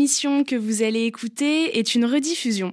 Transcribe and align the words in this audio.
L'émission 0.00 0.44
que 0.44 0.56
vous 0.56 0.82
allez 0.82 1.02
écouter 1.02 1.78
est 1.78 1.94
une 1.94 2.06
rediffusion. 2.06 2.72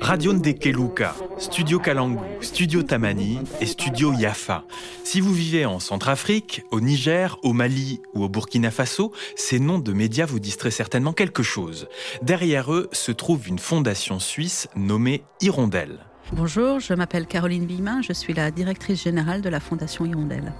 Radio 0.00 0.32
Ndekeluka, 0.32 1.14
Studio 1.38 1.78
Kalangu, 1.78 2.18
Studio 2.40 2.82
Tamani 2.82 3.38
et 3.60 3.66
Studio 3.66 4.12
Yafa. 4.12 4.64
Si 5.04 5.20
vous 5.20 5.32
vivez 5.32 5.64
en 5.64 5.78
Centrafrique, 5.78 6.64
au 6.72 6.80
Niger, 6.80 7.38
au 7.44 7.52
Mali 7.52 8.00
ou 8.14 8.24
au 8.24 8.28
Burkina 8.28 8.72
Faso, 8.72 9.12
ces 9.36 9.60
noms 9.60 9.78
de 9.78 9.92
médias 9.92 10.26
vous 10.26 10.40
distraient 10.40 10.72
certainement 10.72 11.12
quelque 11.12 11.44
chose. 11.44 11.86
Derrière 12.20 12.74
eux 12.74 12.88
se 12.90 13.12
trouve 13.12 13.46
une 13.46 13.60
fondation 13.60 14.18
suisse 14.18 14.66
nommée 14.74 15.22
Hirondelle. 15.40 16.00
Bonjour, 16.32 16.80
je 16.80 16.94
m'appelle 16.94 17.28
Caroline 17.28 17.66
Bimin, 17.66 18.02
je 18.02 18.12
suis 18.12 18.34
la 18.34 18.50
directrice 18.50 19.04
générale 19.04 19.40
de 19.40 19.48
la 19.48 19.60
Fondation 19.60 20.04
Hirondelle. 20.04 20.52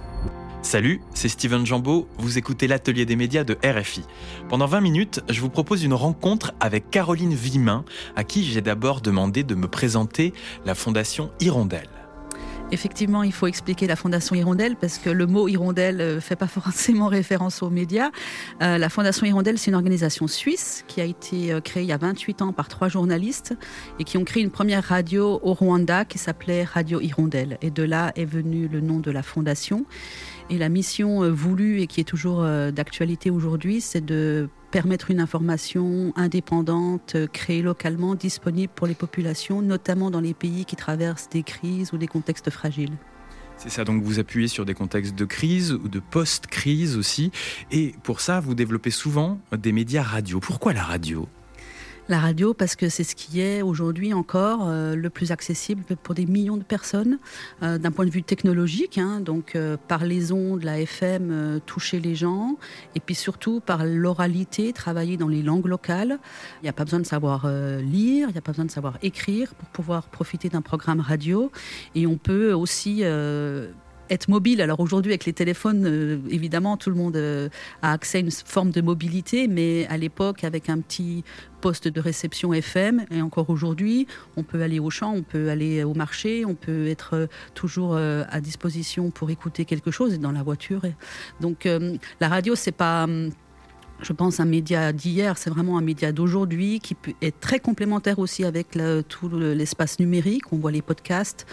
Salut, 0.71 1.01
c'est 1.13 1.27
Steven 1.27 1.65
Jambeau, 1.65 2.07
vous 2.17 2.37
écoutez 2.37 2.65
l'atelier 2.65 3.05
des 3.05 3.17
médias 3.17 3.43
de 3.43 3.57
RFI. 3.61 4.05
Pendant 4.47 4.67
20 4.67 4.79
minutes, 4.79 5.19
je 5.27 5.41
vous 5.41 5.49
propose 5.49 5.83
une 5.83 5.93
rencontre 5.93 6.53
avec 6.61 6.89
Caroline 6.89 7.33
Vimin, 7.33 7.83
à 8.15 8.23
qui 8.23 8.45
j'ai 8.45 8.61
d'abord 8.61 9.01
demandé 9.01 9.43
de 9.43 9.53
me 9.53 9.67
présenter 9.67 10.31
la 10.63 10.73
fondation 10.73 11.29
Hirondelle. 11.41 11.89
Effectivement, 12.71 13.23
il 13.23 13.33
faut 13.33 13.47
expliquer 13.47 13.85
la 13.85 13.97
Fondation 13.97 14.33
Hirondelle 14.33 14.77
parce 14.77 14.97
que 14.97 15.09
le 15.09 15.27
mot 15.27 15.49
Hirondelle 15.49 15.97
ne 15.97 16.03
euh, 16.03 16.21
fait 16.21 16.37
pas 16.37 16.47
forcément 16.47 17.07
référence 17.07 17.61
aux 17.61 17.69
médias. 17.69 18.11
Euh, 18.61 18.77
la 18.77 18.87
Fondation 18.87 19.25
Hirondelle, 19.25 19.57
c'est 19.57 19.71
une 19.71 19.75
organisation 19.75 20.27
suisse 20.27 20.85
qui 20.87 21.01
a 21.01 21.03
été 21.03 21.51
euh, 21.51 21.59
créée 21.59 21.83
il 21.83 21.89
y 21.89 21.91
a 21.91 21.97
28 21.97 22.41
ans 22.41 22.53
par 22.53 22.69
trois 22.69 22.87
journalistes 22.87 23.53
et 23.99 24.05
qui 24.05 24.17
ont 24.17 24.23
créé 24.23 24.41
une 24.41 24.51
première 24.51 24.85
radio 24.85 25.41
au 25.43 25.53
Rwanda 25.53 26.05
qui 26.05 26.17
s'appelait 26.17 26.63
Radio 26.63 27.01
Hirondelle. 27.01 27.57
Et 27.61 27.71
de 27.71 27.83
là 27.83 28.13
est 28.15 28.23
venu 28.23 28.69
le 28.69 28.79
nom 28.79 28.99
de 28.99 29.11
la 29.11 29.21
fondation. 29.21 29.85
Et 30.51 30.57
la 30.57 30.67
mission 30.67 31.23
euh, 31.23 31.31
voulue 31.31 31.79
et 31.79 31.87
qui 31.87 32.01
est 32.01 32.03
toujours 32.03 32.43
euh, 32.43 32.71
d'actualité 32.71 33.29
aujourd'hui, 33.29 33.79
c'est 33.79 34.03
de 34.03 34.49
permettre 34.69 35.09
une 35.09 35.21
information 35.21 36.11
indépendante, 36.17 37.13
euh, 37.15 37.25
créée 37.25 37.61
localement, 37.61 38.15
disponible 38.15 38.71
pour 38.75 38.85
les 38.85 38.93
populations, 38.93 39.61
notamment 39.61 40.11
dans 40.11 40.19
les 40.19 40.33
pays 40.33 40.65
qui 40.65 40.75
traversent 40.75 41.29
des 41.29 41.43
crises 41.43 41.93
ou 41.93 41.97
des 41.97 42.07
contextes 42.07 42.49
fragiles. 42.49 42.97
C'est 43.55 43.69
ça, 43.69 43.85
donc 43.85 44.03
vous 44.03 44.19
appuyez 44.19 44.49
sur 44.49 44.65
des 44.65 44.73
contextes 44.73 45.15
de 45.15 45.23
crise 45.23 45.71
ou 45.71 45.87
de 45.87 46.01
post-crise 46.01 46.97
aussi. 46.97 47.31
Et 47.71 47.95
pour 48.03 48.19
ça, 48.19 48.41
vous 48.41 48.53
développez 48.53 48.91
souvent 48.91 49.39
des 49.57 49.71
médias 49.71 50.03
radio. 50.03 50.41
Pourquoi 50.41 50.73
la 50.73 50.83
radio? 50.83 51.29
La 52.11 52.19
radio 52.19 52.53
parce 52.53 52.75
que 52.75 52.89
c'est 52.89 53.05
ce 53.05 53.15
qui 53.15 53.39
est 53.39 53.61
aujourd'hui 53.61 54.13
encore 54.13 54.67
euh, 54.67 54.95
le 54.95 55.09
plus 55.09 55.31
accessible 55.31 55.83
pour 56.03 56.13
des 56.13 56.25
millions 56.25 56.57
de 56.57 56.63
personnes 56.63 57.19
euh, 57.63 57.77
d'un 57.77 57.91
point 57.91 58.05
de 58.05 58.11
vue 58.11 58.21
technologique. 58.21 58.97
Hein, 58.97 59.21
donc 59.21 59.55
euh, 59.55 59.77
par 59.87 60.03
les 60.03 60.33
ondes, 60.33 60.63
la 60.63 60.81
FM, 60.81 61.61
toucher 61.65 62.01
les 62.01 62.13
gens 62.13 62.57
et 62.95 62.99
puis 62.99 63.15
surtout 63.15 63.61
par 63.61 63.85
l'oralité, 63.85 64.73
travailler 64.73 65.15
dans 65.15 65.29
les 65.29 65.41
langues 65.41 65.67
locales. 65.67 66.19
Il 66.61 66.63
n'y 66.63 66.69
a 66.69 66.73
pas 66.73 66.83
besoin 66.83 66.99
de 66.99 67.05
savoir 67.05 67.47
lire, 67.47 68.27
il 68.27 68.33
n'y 68.33 68.37
a 68.37 68.41
pas 68.41 68.51
besoin 68.51 68.65
de 68.65 68.71
savoir 68.71 68.97
écrire 69.01 69.55
pour 69.55 69.69
pouvoir 69.69 70.03
profiter 70.09 70.49
d'un 70.49 70.61
programme 70.61 70.99
radio 70.99 71.49
et 71.95 72.05
on 72.05 72.17
peut 72.17 72.51
aussi 72.51 73.03
être 74.11 74.27
mobile. 74.27 74.61
Alors 74.61 74.79
aujourd'hui, 74.79 75.13
avec 75.13 75.25
les 75.25 75.33
téléphones, 75.33 75.85
euh, 75.85 76.19
évidemment, 76.29 76.77
tout 76.77 76.89
le 76.89 76.95
monde 76.95 77.15
euh, 77.15 77.49
a 77.81 77.93
accès 77.93 78.17
à 78.17 78.21
une 78.21 78.31
forme 78.31 78.69
de 78.71 78.81
mobilité, 78.81 79.47
mais 79.47 79.87
à 79.87 79.97
l'époque, 79.97 80.43
avec 80.43 80.69
un 80.69 80.79
petit 80.79 81.23
poste 81.61 81.87
de 81.87 82.01
réception 82.01 82.53
FM, 82.53 83.05
et 83.11 83.21
encore 83.21 83.49
aujourd'hui, 83.49 84.07
on 84.35 84.43
peut 84.43 84.61
aller 84.61 84.79
au 84.79 84.89
champ, 84.89 85.13
on 85.13 85.23
peut 85.23 85.49
aller 85.49 85.83
au 85.83 85.93
marché, 85.93 86.43
on 86.43 86.55
peut 86.55 86.87
être 86.87 87.13
euh, 87.13 87.27
toujours 87.53 87.95
à 87.95 88.41
disposition 88.41 89.11
pour 89.11 89.29
écouter 89.29 89.65
quelque 89.65 89.91
chose 89.91 90.19
dans 90.19 90.31
la 90.31 90.43
voiture. 90.43 90.81
Donc 91.39 91.67
la 92.19 92.27
radio, 92.27 92.55
c'est 92.55 92.71
pas 92.71 93.03
hum, 93.03 93.31
je 94.01 94.13
pense, 94.13 94.39
un 94.39 94.45
média 94.45 94.91
d'hier, 94.93 95.37
c'est 95.37 95.49
vraiment 95.49 95.77
un 95.77 95.81
média 95.81 96.11
d'aujourd'hui 96.11 96.79
qui 96.79 96.95
est 97.21 97.39
très 97.39 97.59
complémentaire 97.59 98.19
aussi 98.19 98.43
avec 98.43 98.77
tout 99.07 99.29
l'espace 99.29 99.99
numérique. 99.99 100.51
On 100.51 100.57
voit 100.57 100.71
les 100.71 100.81
podcasts 100.81 101.45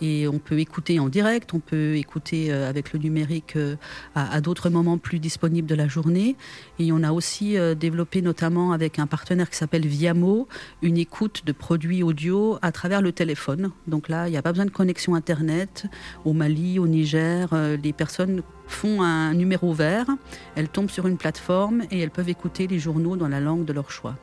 et 0.00 0.26
on 0.28 0.38
peut 0.38 0.58
écouter 0.58 0.98
en 0.98 1.08
direct, 1.08 1.54
on 1.54 1.60
peut 1.60 1.96
écouter 1.96 2.52
euh, 2.52 2.68
avec 2.68 2.92
le 2.92 2.98
numérique 2.98 3.56
euh, 3.56 3.76
à, 4.14 4.40
d'autres 4.40 4.70
moments 4.70 4.98
plus 4.98 5.18
disponibles 5.18 5.68
de 5.68 5.74
la 5.74 5.88
journée. 5.88 6.36
Et 6.78 6.92
on 6.92 7.02
a 7.02 7.12
aussi 7.12 7.56
euh, 7.56 7.74
développé 7.74 8.22
notamment 8.22 8.72
avec 8.72 8.98
un 8.98 9.06
partenaire 9.06 9.48
qui 9.50 9.56
s'appelle 9.56 9.86
Viamo 9.86 10.48
une 10.82 10.96
écoute 10.96 11.42
de 11.46 11.52
produits 11.52 12.02
audio 12.02 12.58
à 12.62 12.72
travers 12.72 13.02
le 13.02 13.12
téléphone. 13.12 13.70
Donc 13.86 14.08
là, 14.08 14.28
il 14.28 14.32
n'y 14.32 14.36
a 14.36 14.42
pas 14.42 14.52
besoin 14.52 14.66
de 14.66 14.70
connexion 14.70 15.14
Internet. 15.14 15.86
Au 16.24 16.32
Mali, 16.32 16.78
au 16.78 16.86
Niger, 16.86 17.48
les 17.82 17.92
personnes 17.92 18.42
font 18.72 19.02
un 19.02 19.34
numéro 19.34 19.72
vert, 19.72 20.06
elles 20.56 20.68
tombent 20.68 20.90
sur 20.90 21.06
une 21.06 21.16
plateforme 21.16 21.82
et 21.90 22.00
elles 22.00 22.10
peuvent 22.10 22.28
écouter 22.28 22.66
les 22.66 22.78
journaux 22.78 23.16
dans 23.16 23.28
la 23.28 23.40
langue 23.40 23.64
de 23.64 23.72
leur 23.72 23.90
choix. 23.90 24.16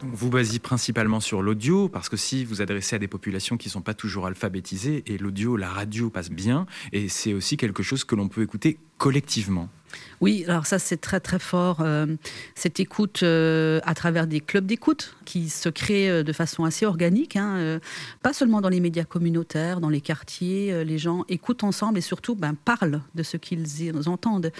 Donc 0.00 0.12
vous 0.14 0.30
basez 0.30 0.60
principalement 0.60 1.18
sur 1.18 1.42
l'audio, 1.42 1.88
parce 1.88 2.08
que 2.08 2.16
si 2.16 2.44
vous 2.44 2.62
adressez 2.62 2.94
à 2.94 2.98
des 3.00 3.08
populations 3.08 3.56
qui 3.56 3.68
ne 3.68 3.72
sont 3.72 3.80
pas 3.80 3.94
toujours 3.94 4.26
alphabétisées, 4.26 5.02
et 5.06 5.18
l'audio, 5.18 5.56
la 5.56 5.68
radio 5.68 6.08
passe 6.08 6.30
bien, 6.30 6.66
et 6.92 7.08
c'est 7.08 7.34
aussi 7.34 7.56
quelque 7.56 7.82
chose 7.82 8.04
que 8.04 8.14
l'on 8.14 8.28
peut 8.28 8.42
écouter 8.42 8.78
collectivement. 8.96 9.68
Oui, 10.20 10.44
alors 10.48 10.66
ça 10.66 10.78
c'est 10.78 10.96
très 10.96 11.20
très 11.20 11.38
fort, 11.38 11.78
euh, 11.80 12.06
cette 12.54 12.80
écoute 12.80 13.22
euh, 13.22 13.80
à 13.84 13.94
travers 13.94 14.26
des 14.26 14.40
clubs 14.40 14.66
d'écoute 14.66 15.16
qui 15.24 15.48
se 15.48 15.68
créent 15.68 16.10
euh, 16.10 16.22
de 16.24 16.32
façon 16.32 16.64
assez 16.64 16.86
organique, 16.86 17.36
hein, 17.36 17.78
pas 18.22 18.32
seulement 18.32 18.60
dans 18.60 18.68
les 18.68 18.80
médias 18.80 19.04
communautaires, 19.04 19.80
dans 19.80 19.88
les 19.88 20.00
quartiers, 20.00 20.84
les 20.84 20.98
gens 20.98 21.24
écoutent 21.28 21.64
ensemble 21.64 21.98
et 21.98 22.02
surtout 22.02 22.34
ben, 22.34 22.54
parlent 22.54 23.00
de 23.14 23.22
ce 23.22 23.36
qu'ils 23.36 23.64
entendent, 24.06 24.50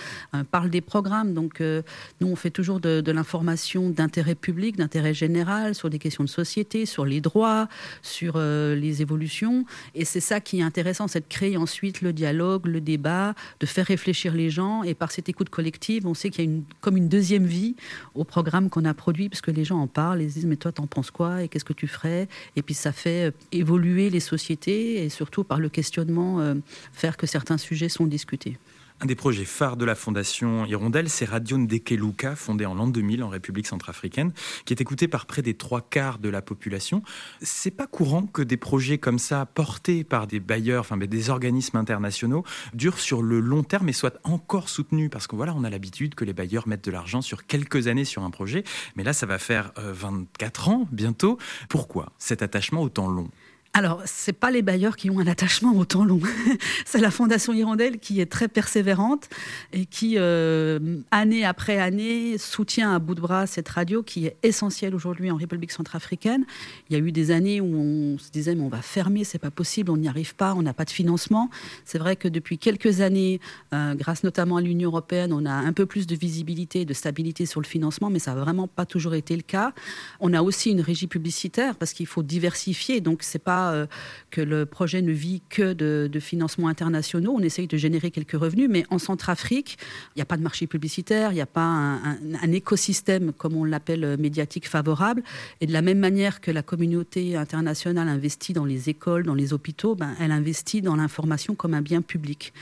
parlent 0.51 0.71
des 0.71 0.81
programmes. 0.81 1.35
Donc 1.35 1.61
nous 1.61 2.29
on 2.29 2.37
fait 2.37 2.51
toujours 2.51 2.81
de, 2.81 3.01
de 3.01 3.13
l'information 3.13 3.91
d'intérêt 3.91 4.35
public, 4.35 4.77
d'intérêt 4.77 5.15
général, 5.15 5.75
sur 5.75 5.91
des 5.91 5.99
questions 5.99 6.25
de 6.25 6.29
société, 6.29 6.87
sur 6.87 7.05
les 7.05 7.21
droits, 7.21 7.69
sur 8.03 8.39
les 8.39 9.03
évolutions. 9.03 9.65
Et 9.95 10.05
c'est 10.05 10.21
ça 10.21 10.41
qui 10.41 10.61
est 10.61 10.63
intéressant, 10.63 11.09
c'est 11.09 11.21
de 11.21 11.29
créer 11.29 11.57
ensuite 11.57 12.03
le 12.03 12.13
dialogue, 12.13 12.67
le 12.67 12.81
débat, 12.81 13.35
de 13.61 13.67
faire 13.67 13.87
réfléchir 13.87 14.35
les 14.35 14.51
gens 14.51 14.83
et 14.83 14.95
par 14.95 15.11
cette 15.19 15.29
écoute 15.29 15.49
collective, 15.49 16.07
on 16.07 16.15
sait 16.15 16.31
qu'il 16.31 16.45
y 16.45 16.47
a 16.47 16.51
une, 16.51 16.63
comme 16.81 16.97
une 16.97 17.09
deuxième 17.09 17.45
vie 17.45 17.75
au 18.15 18.23
programme 18.23 18.71
qu'on 18.71 18.85
a 18.85 18.95
produit, 18.95 19.29
parce 19.29 19.41
que 19.41 19.51
les 19.51 19.65
gens 19.65 19.81
en 19.81 19.89
parlent, 19.89 20.23
ils 20.23 20.33
disent 20.33 20.47
mais 20.47 20.55
toi 20.55 20.71
t'en 20.71 20.87
penses 20.87 21.11
quoi? 21.11 21.43
Et 21.43 21.49
qu'est-ce 21.49 21.65
que 21.65 21.73
tu 21.73 21.89
ferais? 21.89 22.29
Et 22.55 22.63
puis 22.63 22.75
ça 22.75 22.93
fait 22.93 23.31
euh, 23.31 23.31
évoluer 23.51 24.11
les 24.11 24.21
sociétés 24.21 25.05
et 25.05 25.09
surtout 25.09 25.43
par 25.43 25.59
le 25.59 25.69
questionnement 25.69 26.39
euh, 26.39 26.55
faire 26.93 27.17
que 27.17 27.27
certains 27.27 27.59
sujets 27.59 27.89
sont 27.89 28.07
discutés. 28.07 28.59
Un 29.01 29.07
des 29.07 29.15
projets 29.15 29.45
phares 29.45 29.77
de 29.77 29.85
la 29.85 29.95
Fondation 29.95 30.67
Hirondelle, 30.67 31.09
c'est 31.09 31.25
Radio 31.25 31.57
Ndekeluka, 31.57 32.35
fondée 32.35 32.67
en 32.67 32.75
l'an 32.75 32.89
2000 32.89 33.23
en 33.23 33.29
République 33.29 33.69
centrafricaine, 33.69 34.33
qui 34.65 34.75
est 34.75 34.81
écoutée 34.81 35.07
par 35.07 35.27
près 35.27 35.41
des 35.41 35.55
trois 35.55 35.83
quarts 35.83 36.19
de 36.19 36.29
la 36.29 36.43
population. 36.43 37.05
C'est 37.41 37.71
pas 37.71 37.87
courant 37.87 38.23
que 38.23 38.43
des 38.43 38.57
projets 38.57 38.99
comme 38.99 39.21
ça, 39.21 39.47
portés 39.47 40.03
par 40.03 40.27
des 40.27 40.41
bailleurs, 40.41 40.81
enfin 40.81 40.97
des 40.97 41.31
organismes 41.31 41.77
internationaux, 41.77 42.45
durent 42.75 42.99
sur 42.99 43.23
le 43.23 43.39
long 43.39 43.63
terme 43.63 43.89
et 43.89 43.93
soient 43.93 44.19
encore 44.25 44.69
soutenus. 44.69 45.11
Parce 45.13 45.29
que 45.29 45.37
voilà, 45.37 45.55
on 45.55 45.63
a 45.63 45.71
l'habitude 45.71 46.17
que 46.17 46.25
les 46.25 46.33
bailleurs 46.33 46.67
mettent 46.67 46.85
de 46.85 46.91
l'argent 46.91 47.23
sur 47.23 47.47
quelques 47.47 47.87
années 47.87 48.05
sur 48.05 48.25
un 48.25 48.31
projet, 48.31 48.65
mais 48.97 49.05
là, 49.05 49.13
ça 49.13 49.27
va 49.27 49.39
faire 49.39 49.71
24 49.77 50.69
euh, 50.69 50.73
ans 50.73 50.89
bientôt. 50.91 51.39
Pourquoi 51.69 52.11
cet 52.19 52.43
attachement 52.43 52.83
autant 52.83 53.07
long? 53.07 53.31
Alors, 53.75 54.03
c'est 54.07 54.33
pas 54.33 54.51
les 54.51 54.63
bailleurs 54.63 54.97
qui 54.97 55.09
ont 55.09 55.21
un 55.21 55.27
attachement 55.27 55.73
au 55.77 55.85
temps 55.85 56.05
long. 56.05 56.21
c'est 56.85 56.99
la 56.99 57.13
Fondation 57.13 57.53
Hirondelle 57.53 57.99
qui 57.99 58.21
est 58.21 58.27
très 58.27 58.49
persévérante 58.49 59.29
et 59.73 59.87
qui, 59.87 60.15
euh, 60.17 60.99
année 61.13 61.45
après 61.45 61.79
année, 61.79 62.39
soutient 62.39 62.93
à 62.93 62.99
bout 62.99 63.15
de 63.15 63.21
bras 63.21 63.47
cette 63.47 63.69
radio 63.69 64.03
qui 64.03 64.27
est 64.27 64.37
essentielle 64.43 64.97
aujourd'hui 64.97 65.31
en 65.31 65.37
République 65.37 65.71
centrafricaine. 65.71 66.45
Il 66.89 66.97
y 66.97 67.01
a 67.01 67.05
eu 67.05 67.13
des 67.13 67.31
années 67.31 67.61
où 67.61 67.67
on 67.67 68.19
se 68.19 68.31
disait, 68.33 68.57
mais 68.57 68.63
on 68.63 68.69
va 68.69 68.83
fermer, 68.83 69.23
c'est 69.23 69.39
pas 69.39 69.53
possible, 69.53 69.93
on 69.93 69.97
n'y 69.97 70.09
arrive 70.09 70.35
pas, 70.35 70.55
on 70.55 70.63
n'a 70.63 70.75
pas 70.75 70.85
de 70.85 70.91
financement. 70.91 71.49
C'est 71.85 71.99
vrai 71.99 72.17
que 72.17 72.27
depuis 72.27 72.59
quelques 72.59 73.01
années, 73.01 73.39
euh, 73.75 73.95
grâce 73.95 74.25
notamment 74.25 74.57
à 74.57 74.61
l'Union 74.61 74.89
européenne, 74.89 75.33
on 75.33 75.47
a 75.47 75.53
un 75.53 75.73
peu 75.73 75.87
plus 75.87 76.09
de 76.09 76.17
visibilité, 76.17 76.85
de 76.85 76.95
stabilité 76.95 77.47
sur 77.47 77.61
le 77.61 77.67
financement, 77.67 78.11
mais 78.11 78.19
ça 78.19 78.35
n'a 78.35 78.41
vraiment 78.41 78.67
pas 78.67 78.87
toujours 78.87 79.15
été 79.15 79.37
le 79.37 79.43
cas. 79.43 79.73
On 80.19 80.33
a 80.33 80.43
aussi 80.43 80.71
une 80.71 80.81
régie 80.81 81.07
publicitaire 81.07 81.77
parce 81.77 81.93
qu'il 81.93 82.07
faut 82.07 82.25
diversifier, 82.25 83.01
donc 83.01 83.23
c'est 83.23 83.39
pas 83.39 83.58
euh, 83.73 83.87
que 84.31 84.41
le 84.41 84.67
projet 84.67 85.03
ne 85.03 85.13
vit 85.13 85.43
que 85.49 85.73
de, 85.73 86.19
financements 86.21 86.69
internationaux. 86.69 87.35
On 87.37 87.41
essaye 87.41 87.67
de 87.67 87.77
générer 87.77 88.11
quelques 88.11 88.33
revenus, 88.33 88.69
mais 88.69 88.85
en 88.91 88.99
Centrafrique, 88.99 89.79
il 90.15 90.19
n'y 90.19 90.23
a 90.23 90.25
pas 90.25 90.37
de 90.37 90.43
marché 90.43 90.67
publicitaire, 90.67 91.31
il 91.31 91.37
n'y 91.37 91.41
a 91.41 91.47
pas 91.47 91.63
un, 91.63 92.53
écosystème, 92.53 93.33
comme 93.33 93.57
on 93.57 93.65
l'appelle, 93.65 94.05
euh, 94.05 94.17
médiatique 94.17 94.69
favorable. 94.69 95.23
Et 95.61 95.67
de 95.67 95.73
la 95.73 95.83
même 95.83 95.99
manière 95.99 96.41
que 96.41 96.51
la 96.51 96.63
communauté 96.63 97.37
internationale 97.37 98.09
investit 98.09 98.53
dans 98.53 98.65
les 98.65 98.89
écoles, 98.89 99.25
dans 99.25 99.35
les 99.35 99.53
hôpitaux, 99.53 99.95
ben, 99.95 100.15
elle 100.21 100.33
investit 100.33 100.83
dans 100.83 100.97
l'information 100.97 101.55
comme 101.55 101.75
un 101.75 101.83
bien 101.83 102.03
public. 102.03 102.53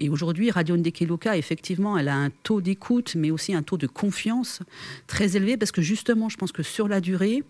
Et 0.00 0.08
aujourd'hui, 0.08 0.50
Radio 0.50 0.76
Ndekeluka, 0.76 1.36
effectivement, 1.36 1.96
elle 1.98 2.08
a 2.08 2.16
un 2.16 2.30
taux 2.30 2.60
d'écoute, 2.60 3.14
mais 3.16 3.30
aussi 3.30 3.54
un 3.54 3.62
taux 3.62 3.78
de 3.78 3.86
confiance 3.86 4.60
très 5.06 5.36
élevé, 5.36 5.56
parce 5.56 5.72
que 5.72 5.82
justement, 5.82 6.28
je 6.28 6.36
pense 6.36 6.52
que 6.52 6.62
sur 6.62 6.88
la 6.88 7.00
durée, 7.00 7.42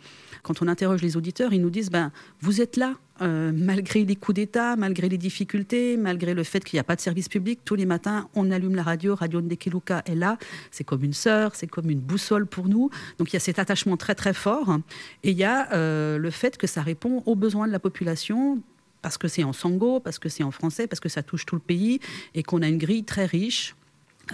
quand 0.42 0.62
on 0.62 0.68
interroge 0.68 1.02
les 1.02 1.16
auditeurs, 1.16 1.52
ils 1.52 1.60
nous 1.60 1.70
disent 1.70 1.90
ben, 1.90 2.12
Vous 2.40 2.60
êtes 2.60 2.76
là 2.76 2.87
Euh, 3.20 3.50
malgré 3.52 4.04
les 4.04 4.14
coups 4.14 4.36
d'État, 4.36 4.76
malgré 4.76 5.08
les 5.08 5.18
difficultés, 5.18 5.96
malgré 5.96 6.34
le 6.34 6.44
fait 6.44 6.62
qu'il 6.62 6.76
n'y 6.76 6.80
a 6.80 6.84
pas 6.84 6.94
de 6.94 7.00
service 7.00 7.28
public, 7.28 7.60
tous 7.64 7.74
les 7.74 7.86
matins, 7.86 8.28
on 8.34 8.52
allume 8.52 8.76
la 8.76 8.84
radio, 8.84 9.16
Radio 9.16 9.40
Ndekeluka 9.40 10.02
est 10.06 10.14
là, 10.14 10.38
c'est 10.70 10.84
comme 10.84 11.02
une 11.02 11.12
sœur, 11.12 11.56
c'est 11.56 11.66
comme 11.66 11.90
une 11.90 11.98
boussole 11.98 12.46
pour 12.46 12.68
nous. 12.68 12.90
Donc 13.18 13.32
il 13.32 13.34
y 13.34 13.36
a 13.36 13.40
cet 13.40 13.58
attachement 13.58 13.96
très 13.96 14.14
très 14.14 14.32
fort. 14.32 14.78
Et 15.24 15.32
il 15.32 15.36
y 15.36 15.42
a 15.42 15.72
euh, 15.72 16.16
le 16.16 16.30
fait 16.30 16.56
que 16.56 16.68
ça 16.68 16.80
répond 16.80 17.24
aux 17.26 17.34
besoins 17.34 17.66
de 17.66 17.72
la 17.72 17.80
population, 17.80 18.60
parce 19.02 19.18
que 19.18 19.26
c'est 19.26 19.42
en 19.42 19.52
sango, 19.52 19.98
parce 19.98 20.20
que 20.20 20.28
c'est 20.28 20.44
en 20.44 20.52
français, 20.52 20.86
parce 20.86 21.00
que 21.00 21.08
ça 21.08 21.24
touche 21.24 21.44
tout 21.44 21.56
le 21.56 21.60
pays, 21.60 21.98
et 22.34 22.44
qu'on 22.44 22.62
a 22.62 22.68
une 22.68 22.78
grille 22.78 23.04
très 23.04 23.26
riche 23.26 23.74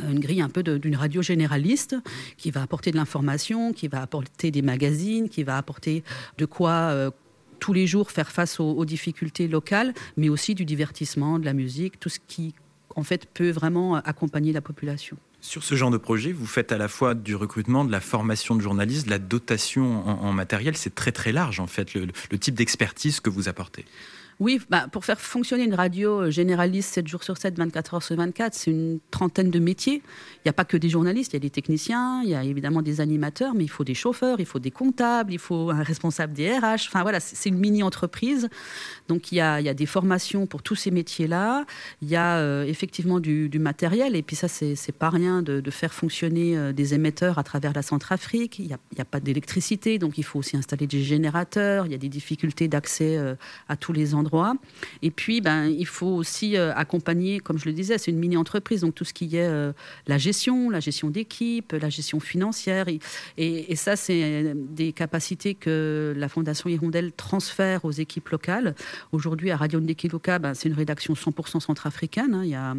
une 0.03 0.19
grille 0.19 0.43
un 0.43 0.49
peu 0.49 0.65
d'une 0.65 0.97
radio 0.97 1.23
généraliste 1.23 1.95
qui 2.37 2.51
va 2.51 2.63
apporter 2.63 2.91
de 2.91 2.97
l'information, 2.97 3.73
qui 3.73 3.87
va 3.87 4.03
apporter 4.03 4.51
des 4.51 4.61
magazines, 4.61 5.29
qui 5.29 5.45
va 5.45 5.57
apporter 5.57 6.03
de 6.37 6.47
quoi 6.47 6.73
euh, 6.73 7.11
tous 7.59 7.73
les 7.73 7.87
jours 7.87 8.11
faire 8.11 8.31
face 8.31 8.61
aux, 8.61 8.85
difficultés 8.85 9.49
locales, 9.49 9.95
mais 10.17 10.29
aussi 10.29 10.55
du 10.55 10.65
divertissement, 10.65 11.39
de 11.39 11.45
la 11.45 11.53
musique, 11.53 11.99
tout 11.99 12.09
ce 12.09 12.19
qui 12.27 12.55
en 12.97 13.03
fait 13.03 13.27
peut 13.33 13.51
vraiment 13.51 13.97
accompagner 13.97 14.53
la 14.53 14.61
population. 14.61 15.17
Sur 15.41 15.63
ce 15.63 15.75
genre 15.75 15.91
de 15.91 15.99
projet, 15.99 16.33
vous 16.33 16.47
faites 16.47 16.73
à 16.73 16.79
la 16.79 16.89
fois 16.89 17.15
du 17.15 17.35
recrutement, 17.35 17.85
de 17.85 17.93
la 17.93 18.01
formation 18.01 18.55
de 18.55 18.61
journalistes, 18.61 19.07
de 19.07 19.11
la 19.11 19.19
dotation 19.19 20.07
en, 20.07 20.33
matériel. 20.33 20.77
C'est 20.77 20.95
très 20.95 21.13
très 21.13 21.33
large 21.33 21.61
en 21.61 21.67
fait 21.67 21.95
le 21.95 22.39
type 22.39 22.55
d'expertise 22.55 23.21
que 23.21 23.31
vous 23.31 23.49
apportez. 23.49 23.85
Oui, 24.41 24.61
bah, 24.69 24.89
pour 24.91 25.05
faire 25.05 25.21
fonctionner 25.21 25.65
une 25.65 25.75
radio 25.75 26.23
euh, 26.23 26.31
généraliste 26.31 26.95
7 26.95 27.07
jours 27.07 27.23
sur 27.23 27.37
7, 27.37 27.57
24 27.57 27.95
heures 27.95 28.03
sur 28.03 28.17
24, 28.17 28.55
c'est 28.55 28.71
une 28.71 28.99
trentaine 29.11 29.51
de 29.51 29.59
métiers. 29.61 30.03
Il 30.39 30.47
n'y 30.47 30.51
a 30.51 30.53
pas 30.53 30.65
que 30.65 30.77
des 30.77 30.89
journalistes, 30.89 31.33
il 31.33 31.37
y 31.37 31.39
a 31.39 31.41
des 31.41 31.51
techniciens, 31.51 32.23
il 32.25 32.31
y 32.31 32.35
a 32.35 32.43
évidemment 32.43 32.83
des 32.83 33.01
animateurs, 33.01 33.55
mais 33.55 33.65
il 33.65 33.71
faut 33.71 33.85
des 33.85 33.95
chauffeurs, 33.95 34.41
il 34.41 34.47
faut 34.47 34.59
des 34.59 34.73
comptables, 34.73 35.33
il 35.33 35.39
faut 35.39 35.71
un 35.71 35.83
responsable 35.83 36.33
des 36.33 36.51
RH. 36.51 36.89
Enfin 36.89 37.03
voilà, 37.03 37.21
c'est 37.21 37.49
une 37.49 37.59
mini-entreprise. 37.59 38.49
Donc 39.09 39.31
il 39.31 39.37
y, 39.37 39.41
a, 39.41 39.75
des 39.75 39.87
formations 39.87 40.47
pour 40.47 40.63
tous 40.63 40.75
ces 40.75 40.91
métiers-là. 40.91 41.65
Il 42.03 42.09
y 42.09 42.17
a 42.17 42.39
euh, 42.39 42.65
effectivement 42.65 43.21
du, 43.21 43.51
matériel, 43.59 44.17
et 44.17 44.23
puis 44.23 44.37
ça, 44.37 44.49
c'est 44.49 44.93
pas 44.93 45.11
rien 45.11 45.43
de, 45.43 45.71
faire 45.71 45.95
fonctionner 45.95 46.57
euh, 46.57 46.73
des 46.73 46.95
émetteurs 46.95 47.39
à 47.39 47.45
travers 47.45 47.73
la 47.73 47.83
Centrafrique. 47.83 48.59
Il 48.59 48.67
n'y 48.67 48.73
a, 48.73 49.05
pas 49.05 49.21
d'électricité, 49.21 49.99
donc 49.99 50.19
il 50.19 50.25
faut 50.25 50.41
aussi 50.41 50.57
installer 50.57 50.87
des 50.87 51.03
générateurs. 51.03 51.87
Il 51.87 51.93
y 51.93 51.95
a 51.95 51.99
des 51.99 52.09
difficultés 52.09 52.69
d'accès 52.69 53.19
à 53.69 53.77
tous 53.77 53.93
les 53.93 54.15
endroits 54.15 54.24
et 55.03 55.11
puis, 55.11 55.41
ben, 55.41 55.67
il 55.67 55.87
faut 55.87 56.07
aussi 56.07 56.57
euh, 56.57 56.73
accompagner, 56.75 57.41
comme 57.41 57.59
je 57.59 57.67
le 57.67 57.73
disais, 57.73 57.99
c'est 57.99 58.11
une 58.11 58.19
mini-entreprise, 58.19 58.83
donc 58.83 58.95
tout 58.95 59.05
ce 59.05 59.13
qui 59.13 59.37
est 59.37 59.49
euh, 59.49 59.73
la 60.07 60.19
gestion, 60.19 60.71
la 60.71 60.81
gestion 60.81 61.11
d'équipe, 61.11 61.73
la 61.73 61.89
gestion 61.89 62.21
financière. 62.21 62.87
Et, 63.37 63.77
ça, 63.77 63.97
c'est 63.97 64.55
des 64.55 64.93
capacités 64.93 65.55
que 65.55 66.15
la 66.17 66.29
Fondation 66.29 66.71
Hirondelle 66.71 67.13
transfère 67.13 67.85
aux 67.85 67.91
équipes 67.91 68.29
locales. 68.29 68.75
Aujourd'hui, 69.13 69.51
à 69.51 69.57
Radio 69.57 69.81
Ndekiluka, 69.81 70.39
ben, 70.39 70.55
c'est 70.55 70.69
une 70.69 70.75
rédaction 70.75 71.15
100% 71.15 71.61
centrafricaine. 71.61 72.35
Hein. 72.35 72.45
Il 72.45 72.51
y 72.51 72.55
a 72.55 72.75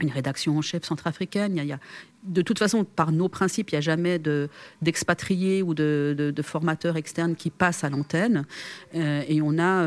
une 0.00 0.10
rédaction 0.10 0.58
en 0.58 0.62
chef 0.62 0.84
centrafricaine. 0.84 1.78
De 2.24 2.42
toute 2.42 2.58
façon, 2.58 2.84
par 2.84 3.12
nos 3.12 3.28
principes, 3.28 3.70
il 3.70 3.74
n'y 3.74 3.78
a 3.78 3.82
jamais 3.82 4.20
d'expatriés 4.82 5.62
ou 5.62 5.74
de, 5.74 6.34
formateurs 6.42 6.96
externes 6.96 7.34
qui 7.34 7.50
passent 7.50 7.84
à 7.84 7.90
l'antenne. 7.90 8.44
Euh, 8.94 9.22
et 9.28 9.40
on 9.42 9.58
a 9.58 9.84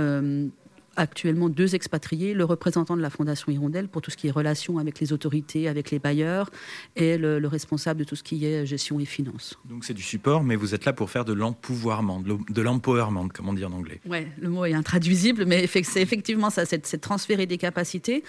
actuellement 0.99 1.49
deux 1.49 1.75
expatriés, 1.75 2.33
le 2.33 2.43
représentant 2.43 2.97
de 2.97 3.01
la 3.01 3.09
Fondation 3.09 3.51
Hirondelle 3.51 3.87
pour 3.87 4.01
tout 4.01 4.11
ce 4.11 4.17
qui 4.17 4.27
est 4.27 4.31
relations 4.31 4.77
avec 4.77 4.99
les 4.99 5.13
autorités, 5.13 5.67
avec 5.67 5.91
les 5.91 5.99
bailleurs, 5.99 6.51
et 6.95 7.17
le, 7.17 7.39
responsable 7.47 8.01
de 8.01 8.03
tout 8.03 8.15
ce 8.15 8.21
qui 8.21 8.45
est 8.45 8.65
gestion 8.65 8.99
et 8.99 9.05
finances. 9.05 9.57
Donc 9.65 9.85
c'est 9.85 9.95
du 9.95 10.03
support, 10.03 10.43
mais 10.43 10.55
vous 10.55 10.75
êtes 10.75 10.85
là 10.85 10.93
pour 10.93 11.09
faire 11.09 11.25
de 11.25 11.33
l'empouvoirment, 11.33 12.21
de 12.21 12.61
l'empowerment, 12.61 13.29
comme 13.29 13.49
on 13.49 13.53
dit 13.53 13.65
en 13.65 13.71
anglais. 13.71 14.01
Oui, 14.07 14.27
le 14.39 14.49
mot 14.49 14.65
est 14.65 14.73
intraduisible, 14.73 15.45
mais 15.45 15.65
c'est 15.67 16.01
effectivement 16.01 16.49
ça, 16.49 16.65
c'est 16.65 16.95
de 16.95 17.01
transférer 17.01 17.47
des 17.47 17.57
capacités. 17.57 18.23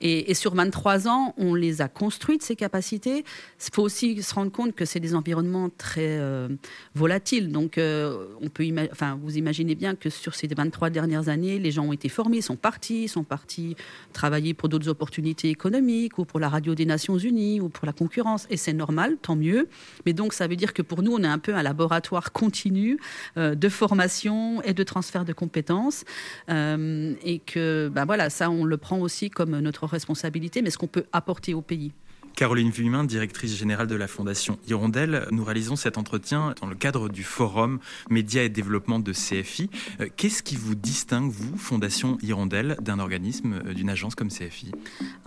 Et, 0.00 0.34
sur 0.34 0.54
23 0.54 1.08
ans, 1.08 1.34
on 1.38 1.54
les 1.54 1.80
a 1.80 1.88
construites, 1.88 2.42
ces 2.42 2.56
capacités. 2.56 3.24
Il 3.66 3.74
faut 3.74 3.82
aussi 3.82 4.22
se 4.22 4.34
rendre 4.34 4.52
compte 4.52 4.74
que 4.74 4.84
c'est 4.84 5.00
des 5.00 5.14
environnements 5.14 5.70
très 5.70 6.18
euh, 6.18 6.48
volatiles. 6.94 7.50
Donc 7.50 7.78
euh, 7.78 8.26
on 8.42 8.48
peut 8.48 8.64
enfin, 8.92 9.18
vous 9.22 9.38
imaginez 9.38 9.74
bien 9.74 9.94
que 9.94 10.10
sur 10.10 10.34
ces 10.34 10.48
23 10.48 10.90
dernières 10.90 11.28
années, 11.28 11.58
les 11.58 11.70
gens 11.70 11.84
ont 11.84 11.92
été 11.92 12.08
formés, 12.16 12.40
sont 12.40 12.56
partis, 12.56 13.08
sont 13.08 13.24
partis 13.24 13.76
travailler 14.14 14.54
pour 14.54 14.70
d'autres 14.70 14.88
opportunités 14.88 15.50
économiques 15.50 16.18
ou 16.18 16.24
pour 16.24 16.40
la 16.40 16.48
radio 16.48 16.74
des 16.74 16.86
Nations 16.86 17.18
Unies 17.18 17.60
ou 17.60 17.68
pour 17.68 17.84
la 17.84 17.92
concurrence. 17.92 18.46
Et 18.48 18.56
c'est 18.56 18.72
normal, 18.72 19.18
tant 19.20 19.36
mieux. 19.36 19.68
Mais 20.06 20.14
donc 20.14 20.32
ça 20.32 20.46
veut 20.46 20.56
dire 20.56 20.72
que 20.72 20.80
pour 20.80 21.02
nous, 21.02 21.12
on 21.12 21.22
est 21.22 21.34
un 21.38 21.38
peu 21.38 21.54
un 21.54 21.62
laboratoire 21.62 22.32
continu 22.32 22.98
euh, 23.36 23.54
de 23.54 23.68
formation 23.68 24.62
et 24.62 24.72
de 24.72 24.82
transfert 24.82 25.26
de 25.26 25.34
compétences. 25.34 26.04
Euh, 26.48 27.14
et 27.22 27.38
que, 27.38 27.90
ben 27.92 28.06
voilà, 28.06 28.30
ça, 28.30 28.48
on 28.48 28.64
le 28.64 28.78
prend 28.78 28.98
aussi 28.98 29.28
comme 29.28 29.58
notre 29.60 29.84
responsabilité, 29.86 30.62
mais 30.62 30.70
ce 30.70 30.78
qu'on 30.78 30.86
peut 30.86 31.04
apporter 31.12 31.52
au 31.52 31.60
pays. 31.60 31.92
Caroline 32.36 32.68
Vuillemin, 32.68 33.04
directrice 33.04 33.56
générale 33.56 33.86
de 33.86 33.94
la 33.94 34.06
Fondation 34.06 34.58
Hirondelle, 34.68 35.26
nous 35.30 35.42
réalisons 35.42 35.74
cet 35.74 35.96
entretien 35.96 36.54
dans 36.60 36.66
le 36.66 36.74
cadre 36.74 37.08
du 37.08 37.24
forum 37.24 37.78
Médias 38.10 38.42
et 38.42 38.50
Développement 38.50 38.98
de 38.98 39.10
CFI. 39.12 39.70
Euh, 40.00 40.08
qu'est-ce 40.16 40.42
qui 40.42 40.54
vous 40.54 40.74
distingue, 40.74 41.30
vous, 41.30 41.56
Fondation 41.56 42.18
Hirondelle, 42.22 42.76
d'un 42.82 42.98
organisme, 42.98 43.62
euh, 43.66 43.72
d'une 43.72 43.88
agence 43.88 44.14
comme 44.14 44.28
CFI 44.28 44.72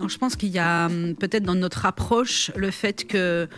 Je 0.06 0.18
pense 0.18 0.36
qu'il 0.36 0.50
y 0.50 0.60
a 0.60 0.86
hum, 0.86 1.16
peut-être 1.16 1.42
dans 1.42 1.56
notre 1.56 1.84
approche 1.84 2.52
le 2.54 2.70
fait 2.70 3.04
que 3.04 3.48